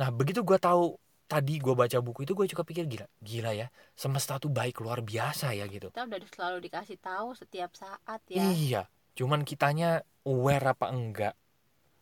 Nah 0.00 0.10
begitu 0.14 0.40
gue 0.46 0.58
tahu 0.60 0.96
tadi 1.30 1.58
gue 1.62 1.74
baca 1.76 1.98
buku 2.04 2.20
itu 2.26 2.34
gue 2.38 2.46
juga 2.52 2.64
pikir 2.66 2.84
gila, 2.92 3.06
gila 3.22 3.52
ya. 3.56 3.66
Semesta 3.96 4.38
tuh 4.42 4.50
baik 4.52 4.80
luar 4.84 5.00
biasa 5.04 5.54
ya 5.56 5.66
gitu. 5.70 5.90
kita 5.94 6.00
udah 6.08 6.30
selalu 6.34 6.58
dikasih 6.66 6.98
tahu 7.08 7.28
setiap 7.40 7.70
saat 7.82 8.20
ya. 8.38 8.48
Iya, 8.48 8.78
cuman 9.18 9.40
kitanya 9.50 9.86
aware 10.30 10.66
apa 10.72 10.86
enggak 10.96 11.32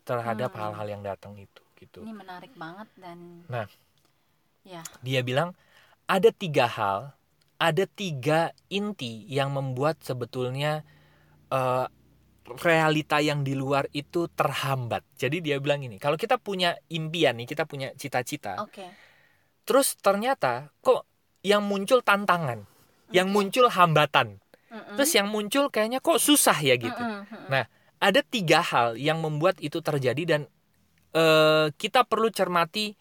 terhadap 0.09 0.51
Hmm. 0.53 0.61
hal-hal 0.63 0.87
yang 0.95 1.03
datang 1.11 1.35
itu 1.47 1.62
gitu. 1.83 2.07
Ini 2.07 2.15
menarik 2.15 2.55
banget 2.55 2.89
dan 2.95 3.43
Nah. 3.51 3.67
ya. 4.63 4.83
Dia 5.03 5.21
bilang 5.27 5.59
ada 6.07 6.31
tiga 6.31 6.71
hal, 6.71 7.11
ada 7.59 7.85
tiga 7.91 8.55
inti 8.71 9.27
yang 9.27 9.51
membuat 9.51 9.99
sebetulnya 10.03 10.87
eh, 11.51 11.87
realita 12.63 13.23
yang 13.23 13.47
di 13.47 13.55
luar 13.55 13.87
itu 13.95 14.27
terhambat. 14.33 15.07
Jadi 15.15 15.43
dia 15.43 15.57
bilang 15.63 15.83
ini, 15.83 15.99
kalau 15.99 16.19
kita 16.19 16.39
punya 16.39 16.75
impian 16.91 17.39
nih, 17.39 17.47
kita 17.47 17.65
punya 17.69 17.95
cita-cita, 17.95 18.59
Oke. 18.63 18.87
terus 19.63 19.95
ternyata 20.01 20.75
kok 20.83 21.07
yang 21.47 21.63
muncul 21.63 22.03
tantangan, 22.03 22.67
yang 23.15 23.31
Oke. 23.31 23.35
muncul 23.35 23.67
hambatan, 23.71 24.43
Mm-mm. 24.71 24.97
terus 24.99 25.13
yang 25.15 25.31
muncul 25.31 25.71
kayaknya 25.71 26.03
kok 26.03 26.19
susah 26.19 26.59
ya 26.59 26.75
gitu. 26.75 26.99
Mm-mm, 26.99 27.31
mm-mm. 27.31 27.49
Nah, 27.51 27.65
ada 28.03 28.21
tiga 28.27 28.59
hal 28.59 28.99
yang 28.99 29.23
membuat 29.23 29.63
itu 29.63 29.79
terjadi 29.79 30.23
dan 30.27 30.41
eh, 31.13 31.67
kita 31.77 32.05
perlu 32.05 32.29
cermati 32.33 32.97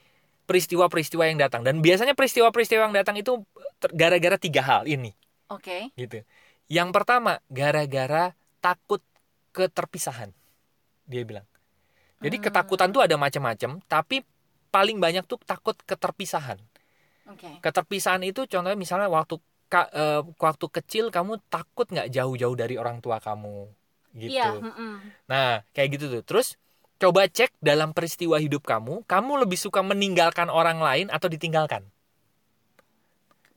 peristiwa-peristiwa 0.45 1.23
yang 1.31 1.39
datang 1.39 1.63
dan 1.63 1.79
biasanya 1.79 2.11
peristiwa-peristiwa 2.11 2.91
yang 2.91 2.95
datang 2.95 3.15
itu 3.15 3.39
gara-gara 3.95 4.35
tiga 4.35 4.61
hal 4.61 4.83
ini 4.83 5.15
Oke. 5.47 5.91
gitu. 5.95 6.23
Yang 6.67 6.89
pertama 6.91 7.39
gara-gara 7.47 8.35
takut 8.59 8.99
keterpisahan. 9.55 10.31
Dia 11.07 11.23
bilang. 11.27 11.47
Jadi 12.21 12.37
Hmm. 12.39 12.45
ketakutan 12.47 12.89
tuh 12.93 13.01
ada 13.03 13.15
macam-macam, 13.17 13.81
tapi 13.89 14.23
paling 14.71 15.01
banyak 15.01 15.27
tuh 15.27 15.41
takut 15.43 15.75
keterpisahan. 15.83 16.59
Oke. 17.27 17.59
Keterpisahan 17.59 18.23
itu 18.23 18.47
contohnya 18.47 18.77
misalnya 18.79 19.11
waktu 19.11 19.39
ka- 19.67 19.91
eh, 19.91 20.21
waktu 20.39 20.65
kecil 20.67 21.11
kamu 21.11 21.39
takut 21.47 21.87
nggak 21.87 22.11
jauh-jauh 22.11 22.55
dari 22.55 22.75
orang 22.75 22.99
tua 22.99 23.19
kamu 23.23 23.71
gitu. 24.19 24.35
Iya, 24.35 24.59
mm-mm. 24.59 24.93
Nah, 25.31 25.63
kayak 25.71 25.89
gitu 25.95 26.05
tuh. 26.11 26.23
Terus 26.27 26.59
coba 27.01 27.25
cek 27.25 27.57
dalam 27.57 27.97
peristiwa 27.97 28.37
hidup 28.37 28.61
kamu, 28.61 29.01
kamu 29.09 29.41
lebih 29.41 29.57
suka 29.57 29.81
meninggalkan 29.81 30.53
orang 30.53 30.77
lain 30.77 31.09
atau 31.09 31.25
ditinggalkan? 31.25 31.81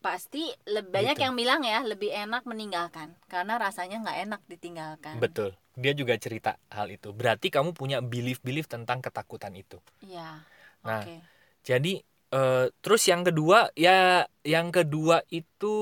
Pasti 0.00 0.48
lebih 0.68 0.92
banyak 0.92 1.16
Gitu. 1.16 1.24
yang 1.28 1.34
bilang 1.36 1.60
ya 1.64 1.80
lebih 1.84 2.08
enak 2.12 2.44
meninggalkan 2.48 3.16
karena 3.28 3.56
rasanya 3.60 4.00
nggak 4.00 4.18
enak 4.28 4.40
ditinggalkan. 4.48 5.16
Betul. 5.20 5.56
Dia 5.76 5.92
juga 5.92 6.16
cerita 6.16 6.56
hal 6.72 6.88
itu. 6.88 7.12
Berarti 7.12 7.52
kamu 7.52 7.76
punya 7.76 8.00
belief-belief 8.00 8.68
tentang 8.68 9.00
ketakutan 9.04 9.52
itu. 9.56 9.80
Iya. 10.00 10.44
Nah, 10.84 11.04
Oke. 11.04 11.20
Jadi 11.64 12.00
Eh, 12.34 12.66
terus 12.82 13.06
yang 13.06 13.22
kedua 13.22 13.70
ya 13.78 14.26
yang 14.42 14.74
kedua 14.74 15.22
itu 15.30 15.74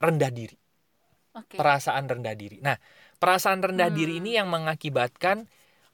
rendah 0.00 0.32
diri 0.32 0.56
Oke. 1.36 1.60
perasaan 1.60 2.08
rendah 2.08 2.32
diri 2.32 2.64
nah 2.64 2.80
perasaan 3.20 3.60
rendah 3.60 3.92
diri 3.92 4.16
Hmm. 4.16 4.20
ini 4.24 4.30
yang 4.40 4.48
mengakibatkan 4.48 5.44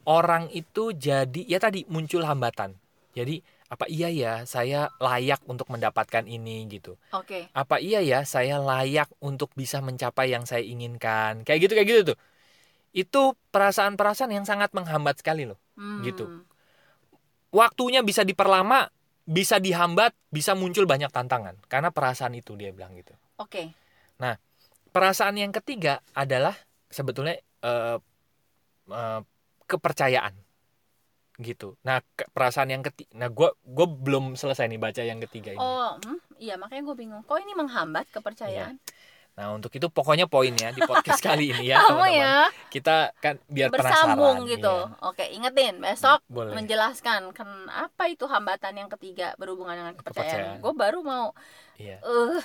orang 0.05 0.49
itu 0.53 0.93
jadi 0.93 1.43
ya 1.49 1.59
tadi 1.61 1.85
muncul 1.89 2.25
hambatan 2.25 2.77
jadi 3.15 3.41
apa 3.73 3.89
iya 3.89 4.09
ya 4.13 4.33
saya 4.45 4.93
layak 5.01 5.43
untuk 5.49 5.67
mendapatkan 5.73 6.23
ini 6.29 6.69
gitu 6.69 6.95
Oke. 7.11 7.49
apa 7.51 7.81
iya 7.81 8.05
ya 8.05 8.23
saya 8.23 8.61
layak 8.61 9.11
untuk 9.25 9.51
bisa 9.57 9.81
mencapai 9.81 10.31
yang 10.31 10.45
saya 10.45 10.63
inginkan 10.63 11.43
kayak 11.43 11.65
gitu 11.65 11.73
kayak 11.75 11.89
gitu 11.89 12.03
tuh 12.15 12.19
itu 12.95 13.23
perasaan-perasaan 13.51 14.31
yang 14.31 14.47
sangat 14.47 14.71
menghambat 14.77 15.19
sekali 15.19 15.49
loh 15.49 15.59
Hmm. 15.75 16.07
Gitu. 16.07 16.23
waktunya 17.51 17.99
bisa 18.07 18.23
diperlama 18.23 18.95
bisa 19.27 19.59
dihambat 19.59 20.15
bisa 20.31 20.55
muncul 20.55 20.87
banyak 20.87 21.11
tantangan 21.11 21.59
karena 21.67 21.91
perasaan 21.91 22.39
itu 22.39 22.55
dia 22.55 22.71
bilang 22.71 22.95
gitu 22.95 23.11
Oke. 23.43 23.75
perasaan 24.95 25.35
yang 25.35 25.51
ketiga 25.51 25.99
adalah 26.15 26.55
sebetulnya 26.87 27.35
eh, 27.67 27.99
eh, 28.87 29.21
kepercayaan 29.65 30.35
gitu 31.35 31.75
nah 31.83 31.99
perasaan 32.31 32.71
yang 32.71 32.83
ketiga 32.83 33.11
nah 33.13 33.27
gue 33.27 33.51
gue 33.61 33.87
belum 33.91 34.39
selesai 34.39 34.71
nih 34.71 34.79
baca 34.79 35.03
yang 35.03 35.19
ketiga 35.27 35.51
ini 35.51 35.59
Oh, 35.59 35.99
hmm, 35.99 36.19
iya 36.39 36.55
makanya 36.55 36.87
gue 36.87 36.97
bingung. 36.97 37.23
Kok 37.27 37.39
ini 37.43 37.53
menghambat 37.53 38.07
kepercayaan? 38.11 38.79
nah 39.35 39.51
untuk 39.51 39.75
itu 39.75 39.91
pokoknya 39.91 40.31
poinnya 40.31 40.71
di 40.71 40.79
podcast 40.87 41.19
kali 41.27 41.51
ini 41.51 41.75
ya 41.75 41.83
teman-teman 41.83 42.07
ya 42.15 42.35
kita 42.71 43.11
kan 43.19 43.35
biar 43.51 43.67
bersambung 43.67 44.47
penasaran, 44.47 44.53
gitu. 44.55 44.77
iya. 44.79 45.03
Oke, 45.03 45.25
ingetin 45.27 45.75
besok 45.83 46.23
boleh 46.31 46.55
menjelaskan 46.55 47.35
kenapa 47.35 48.07
itu 48.07 48.31
hambatan 48.31 48.79
yang 48.79 48.91
ketiga 48.95 49.35
berhubungan 49.35 49.75
dengan 49.75 49.95
Kepercayaan. 49.99 50.23
kepercayaan. 50.31 50.63
Gue 50.63 50.73
baru 50.79 50.99
mau 51.03 51.35
iya 51.75 51.99
eh 51.99 52.43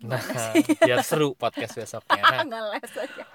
nah 0.00 0.16
biar 0.88 1.04
seru 1.04 1.36
podcast 1.36 1.76
besoknya 1.76 2.24
nah 2.48 2.72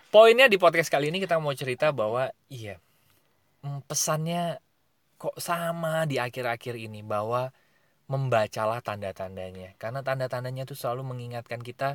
poinnya 0.10 0.50
di 0.50 0.58
podcast 0.58 0.90
kali 0.90 1.14
ini 1.14 1.22
kita 1.22 1.38
mau 1.38 1.54
cerita 1.54 1.94
bahwa 1.94 2.34
iya 2.50 2.82
pesannya 3.90 4.42
kok 5.22 5.38
sama 5.50 5.94
di 6.12 6.18
akhir-akhir 6.26 6.76
ini 6.88 7.02
bahwa 7.14 7.42
membacalah 8.14 8.80
tanda-tandanya 8.88 9.70
karena 9.82 10.02
tanda-tandanya 10.08 10.64
itu 10.68 10.76
selalu 10.82 11.04
mengingatkan 11.12 11.62
kita 11.70 11.90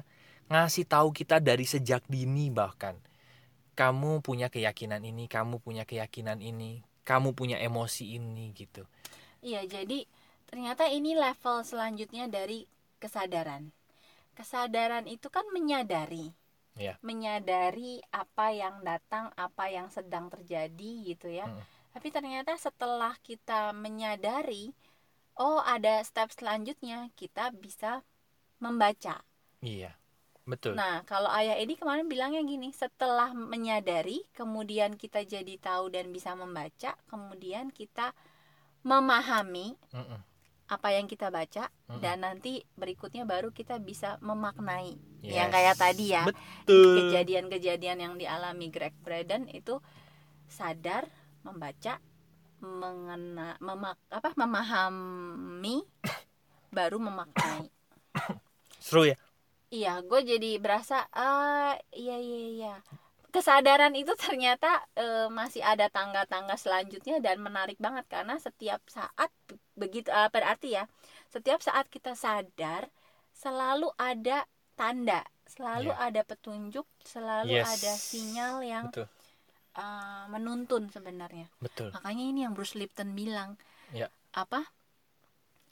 ngasih 0.52 0.84
tahu 0.94 1.08
kita 1.20 1.36
dari 1.48 1.66
sejak 1.74 2.02
dini 2.14 2.46
bahkan 2.60 2.96
kamu 3.80 4.10
punya 4.26 4.48
keyakinan 4.54 5.02
ini 5.10 5.24
kamu 5.36 5.56
punya 5.64 5.84
keyakinan 5.90 6.38
ini 6.50 6.72
kamu 7.10 7.28
punya 7.38 7.56
emosi 7.68 8.04
ini 8.18 8.46
gitu 8.60 8.82
Iya, 9.48 9.64
jadi 9.74 9.98
ternyata 10.48 10.84
ini 10.98 11.10
level 11.24 11.56
selanjutnya 11.70 12.24
dari 12.36 12.58
kesadaran. 13.02 13.72
Kesadaran 14.38 15.06
itu 15.14 15.28
kan 15.36 15.46
menyadari. 15.56 16.26
Iya. 16.78 16.98
Menyadari 17.02 18.00
apa 18.14 18.52
yang 18.54 18.82
datang, 18.86 19.32
apa 19.34 19.70
yang 19.70 19.88
sedang 19.90 20.30
terjadi 20.30 20.90
gitu 21.06 21.28
ya. 21.30 21.46
Mm. 21.48 21.62
Tapi 21.90 22.08
ternyata 22.14 22.54
setelah 22.54 23.18
kita 23.22 23.74
menyadari, 23.74 24.70
oh 25.34 25.58
ada 25.64 25.98
step 26.06 26.30
selanjutnya, 26.30 27.10
kita 27.18 27.50
bisa 27.50 28.06
membaca. 28.62 29.24
iya 29.60 29.96
betul 30.48 30.72
Nah, 30.74 31.04
kalau 31.04 31.28
Ayah 31.28 31.56
Edi 31.60 31.76
kemarin 31.76 32.08
bilangnya 32.08 32.40
gini, 32.42 32.72
setelah 32.72 33.32
menyadari, 33.36 34.24
kemudian 34.32 34.96
kita 34.96 35.22
jadi 35.24 35.54
tahu 35.60 35.92
dan 35.92 36.10
bisa 36.10 36.32
membaca, 36.34 36.96
kemudian 37.08 37.68
kita 37.70 38.16
memahami 38.82 39.76
Mm-mm. 39.92 40.20
apa 40.70 40.88
yang 40.96 41.04
kita 41.04 41.28
baca 41.28 41.68
Mm-mm. 41.68 42.00
dan 42.00 42.24
nanti 42.24 42.64
berikutnya 42.76 43.28
baru 43.28 43.52
kita 43.52 43.76
bisa 43.80 44.16
memaknai. 44.24 44.96
Yes. 45.20 45.36
Yang 45.36 45.50
kayak 45.52 45.76
tadi 45.76 46.04
ya, 46.16 46.24
betul 46.24 46.96
kejadian-kejadian 47.04 47.98
yang 48.00 48.14
dialami 48.16 48.72
Greg 48.72 48.96
Braden 49.04 49.52
itu 49.52 49.78
sadar, 50.48 51.06
membaca, 51.44 52.00
mengena 52.60 53.56
memak 53.60 53.96
apa 54.12 54.32
memahami 54.36 55.84
baru 56.76 57.00
memaknai. 57.00 57.68
seru 58.80 59.08
ya 59.08 59.16
Iya, 59.70 60.02
gue 60.02 60.20
jadi 60.26 60.58
berasa 60.58 61.06
ah 61.14 61.78
iya 61.94 62.18
iya 62.18 62.40
iya. 62.58 62.74
Kesadaran 63.30 63.94
itu 63.94 64.10
ternyata 64.18 64.82
eh, 64.98 65.30
masih 65.30 65.62
ada 65.62 65.86
tangga-tangga 65.86 66.58
selanjutnya 66.58 67.22
dan 67.22 67.38
menarik 67.38 67.78
banget 67.78 68.02
karena 68.10 68.34
setiap 68.42 68.82
saat 68.90 69.30
begitu 69.78 70.10
ah, 70.10 70.26
berarti 70.26 70.74
ya, 70.74 70.90
setiap 71.30 71.62
saat 71.62 71.86
kita 71.86 72.18
sadar 72.18 72.90
selalu 73.30 73.94
ada 73.94 74.42
tanda, 74.80 75.20
selalu 75.54 75.90
Iya. 75.92 76.04
ada 76.06 76.22
petunjuk, 76.30 76.86
selalu 77.14 77.52
Yes. 77.58 77.68
ada 77.74 77.92
sinyal 78.10 78.54
yang 78.72 78.86
betul 78.88 79.06
eh, 79.82 80.24
menuntun 80.34 80.82
sebenarnya. 80.94 81.46
betul 81.62 81.90
Makanya 81.94 82.24
ini 82.30 82.38
yang 82.46 82.52
Bruce 82.56 82.76
Lipton 82.80 83.10
bilang. 83.20 83.50
Ya. 83.94 84.08
Apa? 84.42 84.60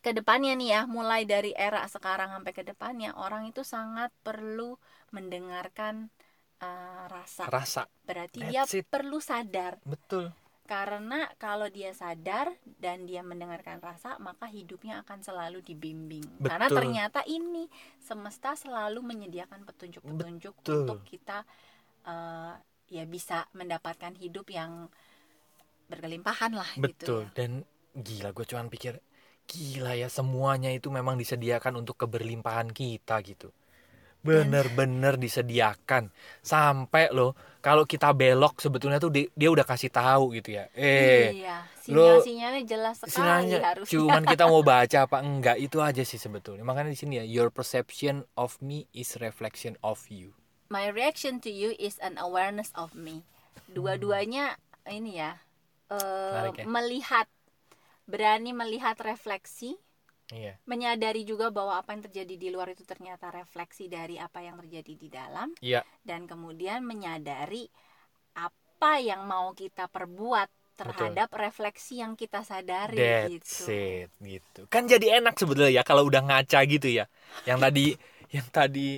Ke 0.05 0.11
depannya 0.18 0.53
nih 0.61 0.68
ya, 0.75 0.81
mulai 0.97 1.23
dari 1.33 1.51
era 1.66 1.83
sekarang 1.94 2.29
sampai 2.35 2.53
ke 2.59 2.62
depannya, 2.71 3.11
orang 3.25 3.42
itu 3.51 3.62
sangat 3.75 4.11
perlu 4.27 4.71
mendengarkan 5.16 5.94
eh, 6.66 7.03
rasa. 7.14 7.47
rasa 7.51 7.83
Berarti 8.09 8.38
That's 8.40 8.53
dia 8.53 8.64
it. 8.79 8.87
perlu 8.94 9.18
sadar. 9.31 9.75
betul 9.87 10.25
Karena 10.69 11.25
kalau 11.41 11.73
dia 11.73 11.97
sadar 11.97 12.53
dan 12.77 13.09
dia 13.09 13.25
mendengarkan 13.25 13.81
rasa, 13.81 14.21
maka 14.21 14.45
hidupnya 14.53 15.01
akan 15.01 15.25
selalu 15.25 15.65
dibimbing. 15.65 16.45
Karena 16.45 16.69
Betul. 16.69 16.77
ternyata 16.85 17.21
ini 17.25 17.65
semesta 17.97 18.53
selalu 18.53 19.01
menyediakan 19.01 19.65
petunjuk-petunjuk 19.65 20.55
untuk 20.61 21.01
kita 21.09 21.49
eh, 22.05 22.53
ya 22.93 23.05
bisa 23.09 23.49
mendapatkan 23.57 24.13
hidup 24.21 24.53
yang 24.53 24.93
berkelimpahan 25.89 26.53
lah 26.53 26.69
gitu 26.77 26.85
Betul. 26.85 27.23
ya. 27.25 27.33
Dan 27.33 27.51
gila 27.97 28.37
gue 28.37 28.45
cuman 28.45 28.69
pikir 28.69 29.01
gila 29.49 29.97
ya 29.97 30.13
semuanya 30.13 30.69
itu 30.69 30.93
memang 30.93 31.17
disediakan 31.17 31.81
untuk 31.81 31.97
keberlimpahan 31.97 32.77
kita 32.77 33.25
gitu. 33.25 33.49
Bener-bener 34.19 35.15
disediakan 35.17 36.11
sampai 36.43 37.09
loh 37.15 37.33
kalau 37.63 37.87
kita 37.87 38.11
belok 38.13 38.59
sebetulnya 38.59 38.99
tuh 38.99 39.11
di- 39.15 39.31
dia 39.33 39.49
udah 39.49 39.63
kasih 39.63 39.91
tahu 39.95 40.35
gitu 40.37 40.59
ya. 40.59 40.67
Eh, 40.75 41.39
iya, 41.39 41.63
lo- 41.91 42.23
sinyal-sinyalnya 42.23 42.63
jelas 42.67 42.97
sekali 42.99 43.63
harusnya. 43.63 43.89
cuman 43.89 44.23
kita 44.27 44.45
mau 44.51 44.63
baca 44.75 44.99
apa 45.07 45.17
enggak 45.23 45.57
itu 45.63 45.79
aja 45.79 46.03
sih 46.03 46.19
sebetulnya. 46.19 46.67
Makanya 46.67 46.91
di 46.93 46.99
sini 46.99 47.15
ya 47.23 47.25
your 47.25 47.49
perception 47.49 48.27
of 48.35 48.59
me 48.59 48.85
is 48.93 49.15
reflection 49.23 49.79
of 49.81 50.03
you. 50.11 50.35
My 50.69 50.91
reaction 50.93 51.41
to 51.47 51.51
you 51.51 51.73
is 51.81 51.97
an 52.03 52.21
awareness 52.21 52.75
of 52.77 52.93
me. 52.93 53.25
Dua-duanya 53.73 54.61
ini 54.89 55.17
ya, 55.17 55.41
eh, 55.89 55.97
Menarik 56.35 56.59
ya. 56.61 56.65
melihat 56.69 57.27
berani 58.09 58.53
melihat 58.53 58.97
refleksi, 59.01 59.77
Iya. 60.29 60.61
menyadari 60.69 61.25
juga 61.25 61.49
bahwa 61.49 61.81
apa 61.81 61.97
yang 61.97 62.05
terjadi 62.05 62.35
di 62.37 62.49
luar 62.53 62.69
itu 62.77 62.85
ternyata 62.85 63.33
refleksi 63.33 63.88
dari 63.88 64.21
apa 64.21 64.45
yang 64.45 64.61
terjadi 64.61 64.93
di 64.93 65.09
dalam 65.09 65.57
Iya. 65.64 65.81
dan 66.05 66.29
kemudian 66.29 66.85
menyadari 66.85 67.64
apa 68.37 69.01
yang 69.01 69.25
mau 69.25 69.57
kita 69.57 69.88
perbuat 69.88 70.49
terhadap 70.79 71.35
refleksi 71.35 71.99
yang 71.99 72.14
kita 72.14 72.47
sadari 72.47 72.95
That's 72.95 73.33
gitu. 73.35 73.73
it 73.73 74.11
gitu. 74.23 74.61
Kan 74.71 74.87
jadi 74.87 75.19
enak 75.19 75.35
sebetulnya 75.35 75.75
ya 75.75 75.83
kalau 75.83 76.07
udah 76.07 76.23
ngaca 76.23 76.62
gitu 76.71 76.87
ya. 76.87 77.11
Yang 77.43 77.59
tadi 77.67 77.87
yang 78.37 78.47
tadi 78.53 78.88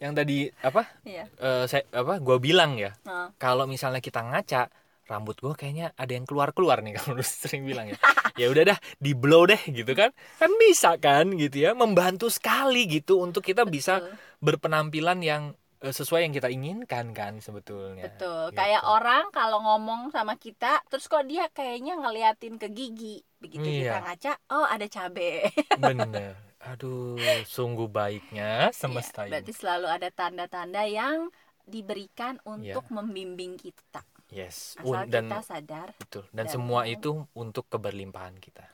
yang 0.00 0.12
tadi 0.16 0.48
apa? 0.64 0.88
Iya. 1.04 1.24
eh, 1.28 1.64
saya 1.68 1.84
apa 1.92 2.16
gua 2.24 2.40
bilang 2.40 2.80
ya. 2.80 2.96
Nah, 3.04 3.34
Kalau 3.36 3.68
misalnya 3.68 4.00
kita 4.00 4.24
ngaca 4.24 4.72
rambut 5.06 5.38
gua 5.38 5.54
kayaknya 5.54 5.94
ada 5.94 6.12
yang 6.12 6.26
keluar-keluar 6.26 6.82
nih 6.82 6.94
kalau 6.98 7.18
sering 7.22 7.62
bilang 7.64 7.90
ya. 7.90 7.96
ya 8.34 8.46
udah 8.50 8.74
dah 8.74 8.78
di 8.98 9.14
blow 9.14 9.46
deh 9.46 9.58
gitu 9.70 9.92
kan. 9.94 10.10
Kan 10.36 10.50
bisa 10.58 10.98
kan 10.98 11.30
gitu 11.34 11.56
ya. 11.62 11.70
Membantu 11.72 12.26
sekali 12.28 12.84
gitu 12.86 13.22
untuk 13.22 13.42
kita 13.42 13.62
bisa 13.64 14.02
betul. 14.02 14.14
berpenampilan 14.42 15.18
yang 15.22 15.42
eh, 15.80 15.94
sesuai 15.94 16.26
yang 16.26 16.34
kita 16.34 16.48
inginkan 16.50 17.14
kan 17.14 17.38
sebetulnya. 17.38 18.10
Betul. 18.10 18.50
Gitu. 18.50 18.58
Kayak 18.58 18.82
orang 18.84 19.24
kalau 19.30 19.62
ngomong 19.62 20.10
sama 20.10 20.34
kita, 20.36 20.82
terus 20.90 21.06
kok 21.06 21.24
dia 21.24 21.46
kayaknya 21.50 21.96
ngeliatin 21.96 22.58
ke 22.58 22.68
gigi. 22.68 23.22
Begitu 23.38 23.62
kita 23.62 24.00
Iya. 24.00 24.04
ngaca, 24.04 24.32
oh 24.50 24.66
ada 24.66 24.86
cabe. 24.88 25.48
Bener. 25.80 26.34
Aduh, 26.66 27.14
sungguh 27.46 27.86
baiknya 27.86 28.74
semesta 28.74 29.22
Ya, 29.22 29.26
ini. 29.28 29.30
berarti 29.38 29.52
selalu 29.54 29.86
ada 29.86 30.08
tanda-tanda 30.10 30.82
yang 30.82 31.30
diberikan 31.62 32.42
untuk 32.42 32.82
membimbing 32.90 33.54
kita. 33.54 34.02
Yes, 34.26 34.74
Asal 34.82 35.06
dan 35.06 35.30
kita 35.30 35.42
sadar. 35.42 35.88
betul. 35.96 36.24
Dan 36.34 36.46
dan 36.46 36.46
semua 36.50 36.82
mau. 36.82 36.90
itu 36.90 37.10
untuk 37.32 37.64
keberlimpahan 37.70 38.34
kita. 38.42 38.66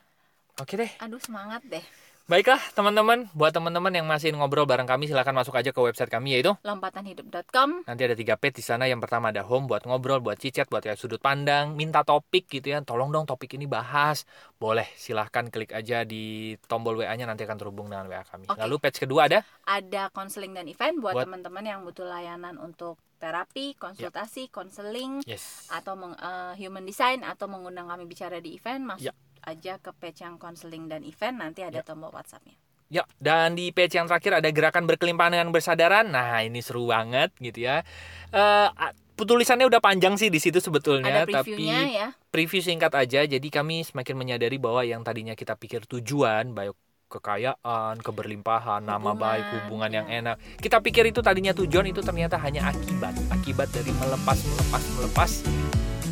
Oke 0.61 0.81
deh, 0.81 0.89
Aduh 1.01 1.21
semangat 1.21 1.61
deh. 1.69 1.85
Baiklah 2.31 2.63
teman-teman, 2.79 3.27
buat 3.35 3.51
teman-teman 3.51 3.91
yang 3.93 4.07
masih 4.07 4.31
ngobrol 4.31 4.63
bareng 4.63 4.87
kami 4.87 5.11
silahkan 5.11 5.35
masuk 5.35 5.59
aja 5.59 5.75
ke 5.75 5.81
website 5.83 6.07
kami 6.07 6.39
yaitu 6.39 6.55
lompatanhidup.com 6.63 7.83
nanti 7.83 8.03
ada 8.07 8.15
tiga 8.15 8.39
page 8.39 8.63
di 8.63 8.65
sana. 8.65 8.87
Yang 8.87 9.05
pertama 9.05 9.35
ada 9.35 9.43
home 9.43 9.67
buat 9.67 9.83
ngobrol, 9.85 10.23
buat 10.23 10.39
cicat, 10.39 10.71
buat 10.71 10.87
kayak 10.87 10.97
sudut 10.97 11.19
pandang, 11.19 11.75
minta 11.75 12.07
topik 12.07 12.47
gitu 12.47 12.73
ya. 12.73 12.79
Tolong 12.87 13.11
dong 13.11 13.27
topik 13.27 13.59
ini 13.59 13.67
bahas. 13.67 14.23
Boleh, 14.55 14.87
silahkan 14.95 15.51
klik 15.51 15.75
aja 15.75 16.07
di 16.07 16.55
tombol 16.71 17.03
WA-nya 17.03 17.27
nanti 17.27 17.43
akan 17.43 17.59
terhubung 17.59 17.91
dengan 17.91 18.07
WA 18.07 18.23
kami. 18.23 18.47
Oke. 18.47 18.57
Lalu 18.57 18.75
page 18.79 19.03
kedua 19.03 19.27
ada 19.27 19.43
ada 19.67 20.07
konseling 20.15 20.55
dan 20.55 20.71
event 20.71 21.03
buat 21.03 21.19
Buat- 21.19 21.27
teman-teman 21.27 21.65
yang 21.67 21.83
butuh 21.83 22.07
layanan 22.07 22.55
untuk 22.57 23.03
terapi, 23.23 23.79
konsultasi, 23.79 24.51
konseling 24.51 25.23
yes. 25.23 25.71
atau 25.71 25.95
meng- 25.95 26.19
eh, 26.19 26.59
human 26.59 26.83
design 26.83 27.23
atau 27.23 27.47
mengundang 27.47 27.87
kami 27.87 28.03
bicara 28.05 28.43
di 28.43 28.59
event 28.59 28.83
masuk 28.83 29.15
Ya. 29.15 29.47
aja 29.47 29.79
ke 29.79 29.95
page 29.95 30.27
yang 30.27 30.43
konseling 30.43 30.91
dan 30.91 31.07
event 31.07 31.39
nanti 31.39 31.63
ada 31.63 31.79
Ya. 31.79 31.87
tombol 31.87 32.11
WhatsAppnya. 32.11 32.59
Ya, 32.93 33.09
dan 33.17 33.57
di 33.57 33.73
page 33.73 33.97
yang 33.97 34.05
terakhir 34.05 34.43
ada 34.43 34.51
gerakan 34.53 34.85
berkelimpahan 34.85 35.33
dengan 35.33 35.49
bersadaran. 35.49 36.13
Nah, 36.13 36.45
ini 36.45 36.61
seru 36.61 36.91
banget 36.91 37.33
gitu 37.41 37.65
ya. 37.65 37.81
Eh 38.29 38.69
a- 38.69 38.93
tulisannya 39.17 39.65
udah 39.71 39.79
panjang 39.79 40.19
sih 40.19 40.29
di 40.29 40.43
situ 40.43 40.59
sebetulnya, 40.59 41.25
Ada 41.25 41.41
tapi 41.41 41.55
ya. 41.57 42.11
preview 42.29 42.59
singkat 42.59 42.91
aja. 42.93 43.23
Jadi 43.23 43.49
kami 43.49 43.87
semakin 43.87 44.19
menyadari 44.19 44.59
bahwa 44.59 44.83
yang 44.83 45.01
tadinya 45.01 45.33
kita 45.33 45.55
pikir 45.55 45.87
tujuan, 45.87 46.53
baik 46.53 46.75
kekayaan, 47.13 48.01
keberlimpahan, 48.01 48.81
nama 48.81 49.13
Hubungan, 49.13 49.21
baik, 49.21 49.45
hubungan 49.61 49.91
yang 49.93 50.07
ya. 50.09 50.19
enak. 50.25 50.37
Kita 50.57 50.81
pikir 50.81 51.05
itu 51.07 51.21
tadinya 51.21 51.53
tujuan, 51.53 51.85
itu 51.85 52.01
ternyata 52.01 52.41
hanya 52.41 52.73
akibat. 52.73 53.13
Akibat 53.29 53.69
dari 53.69 53.93
melepas, 53.93 54.39
melepas, 54.41 54.83
melepas 54.97 55.31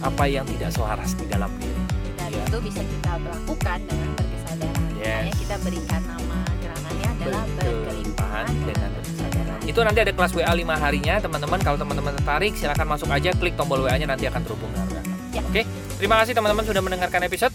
apa 0.00 0.24
yang 0.24 0.44
tidak 0.44 0.70
selaras 0.70 1.16
di 1.16 1.24
dalam 1.24 1.48
diri. 1.56 1.80
Dan 2.16 2.28
Ya. 2.30 2.44
itu 2.44 2.58
bisa 2.60 2.80
kita 2.80 3.12
lakukan 3.16 3.78
dengan 3.84 4.10
berkesadaran. 4.12 4.82
Yes. 4.94 5.08
Makanya 5.08 5.34
kita 5.34 5.56
berikan 5.60 6.02
nama 6.04 6.38
gerakannya 6.58 7.08
adalah 7.10 7.44
berkelimpahan 7.56 8.46
dengan 8.64 8.88
berkesadaran. 8.92 9.58
Itu 9.64 9.80
nanti 9.80 9.98
ada 10.00 10.12
kelas 10.12 10.32
WA 10.32 10.52
5 10.52 10.76
harinya, 10.76 11.14
teman-teman. 11.18 11.58
Kalau 11.60 11.78
teman-teman 11.78 12.12
tertarik, 12.16 12.52
silahkan 12.54 12.84
masuk 12.84 13.08
aja, 13.08 13.30
klik 13.32 13.56
tombol 13.56 13.80
WA-nya 13.82 14.04
nanti 14.04 14.28
akan 14.28 14.40
terhubung 14.44 14.68
dengan. 14.72 14.88
Ya. 15.30 15.42
Oke, 15.46 15.62
terima 15.96 16.18
kasih 16.22 16.34
teman-teman 16.34 16.64
sudah 16.66 16.82
mendengarkan 16.82 17.22
episode. 17.22 17.54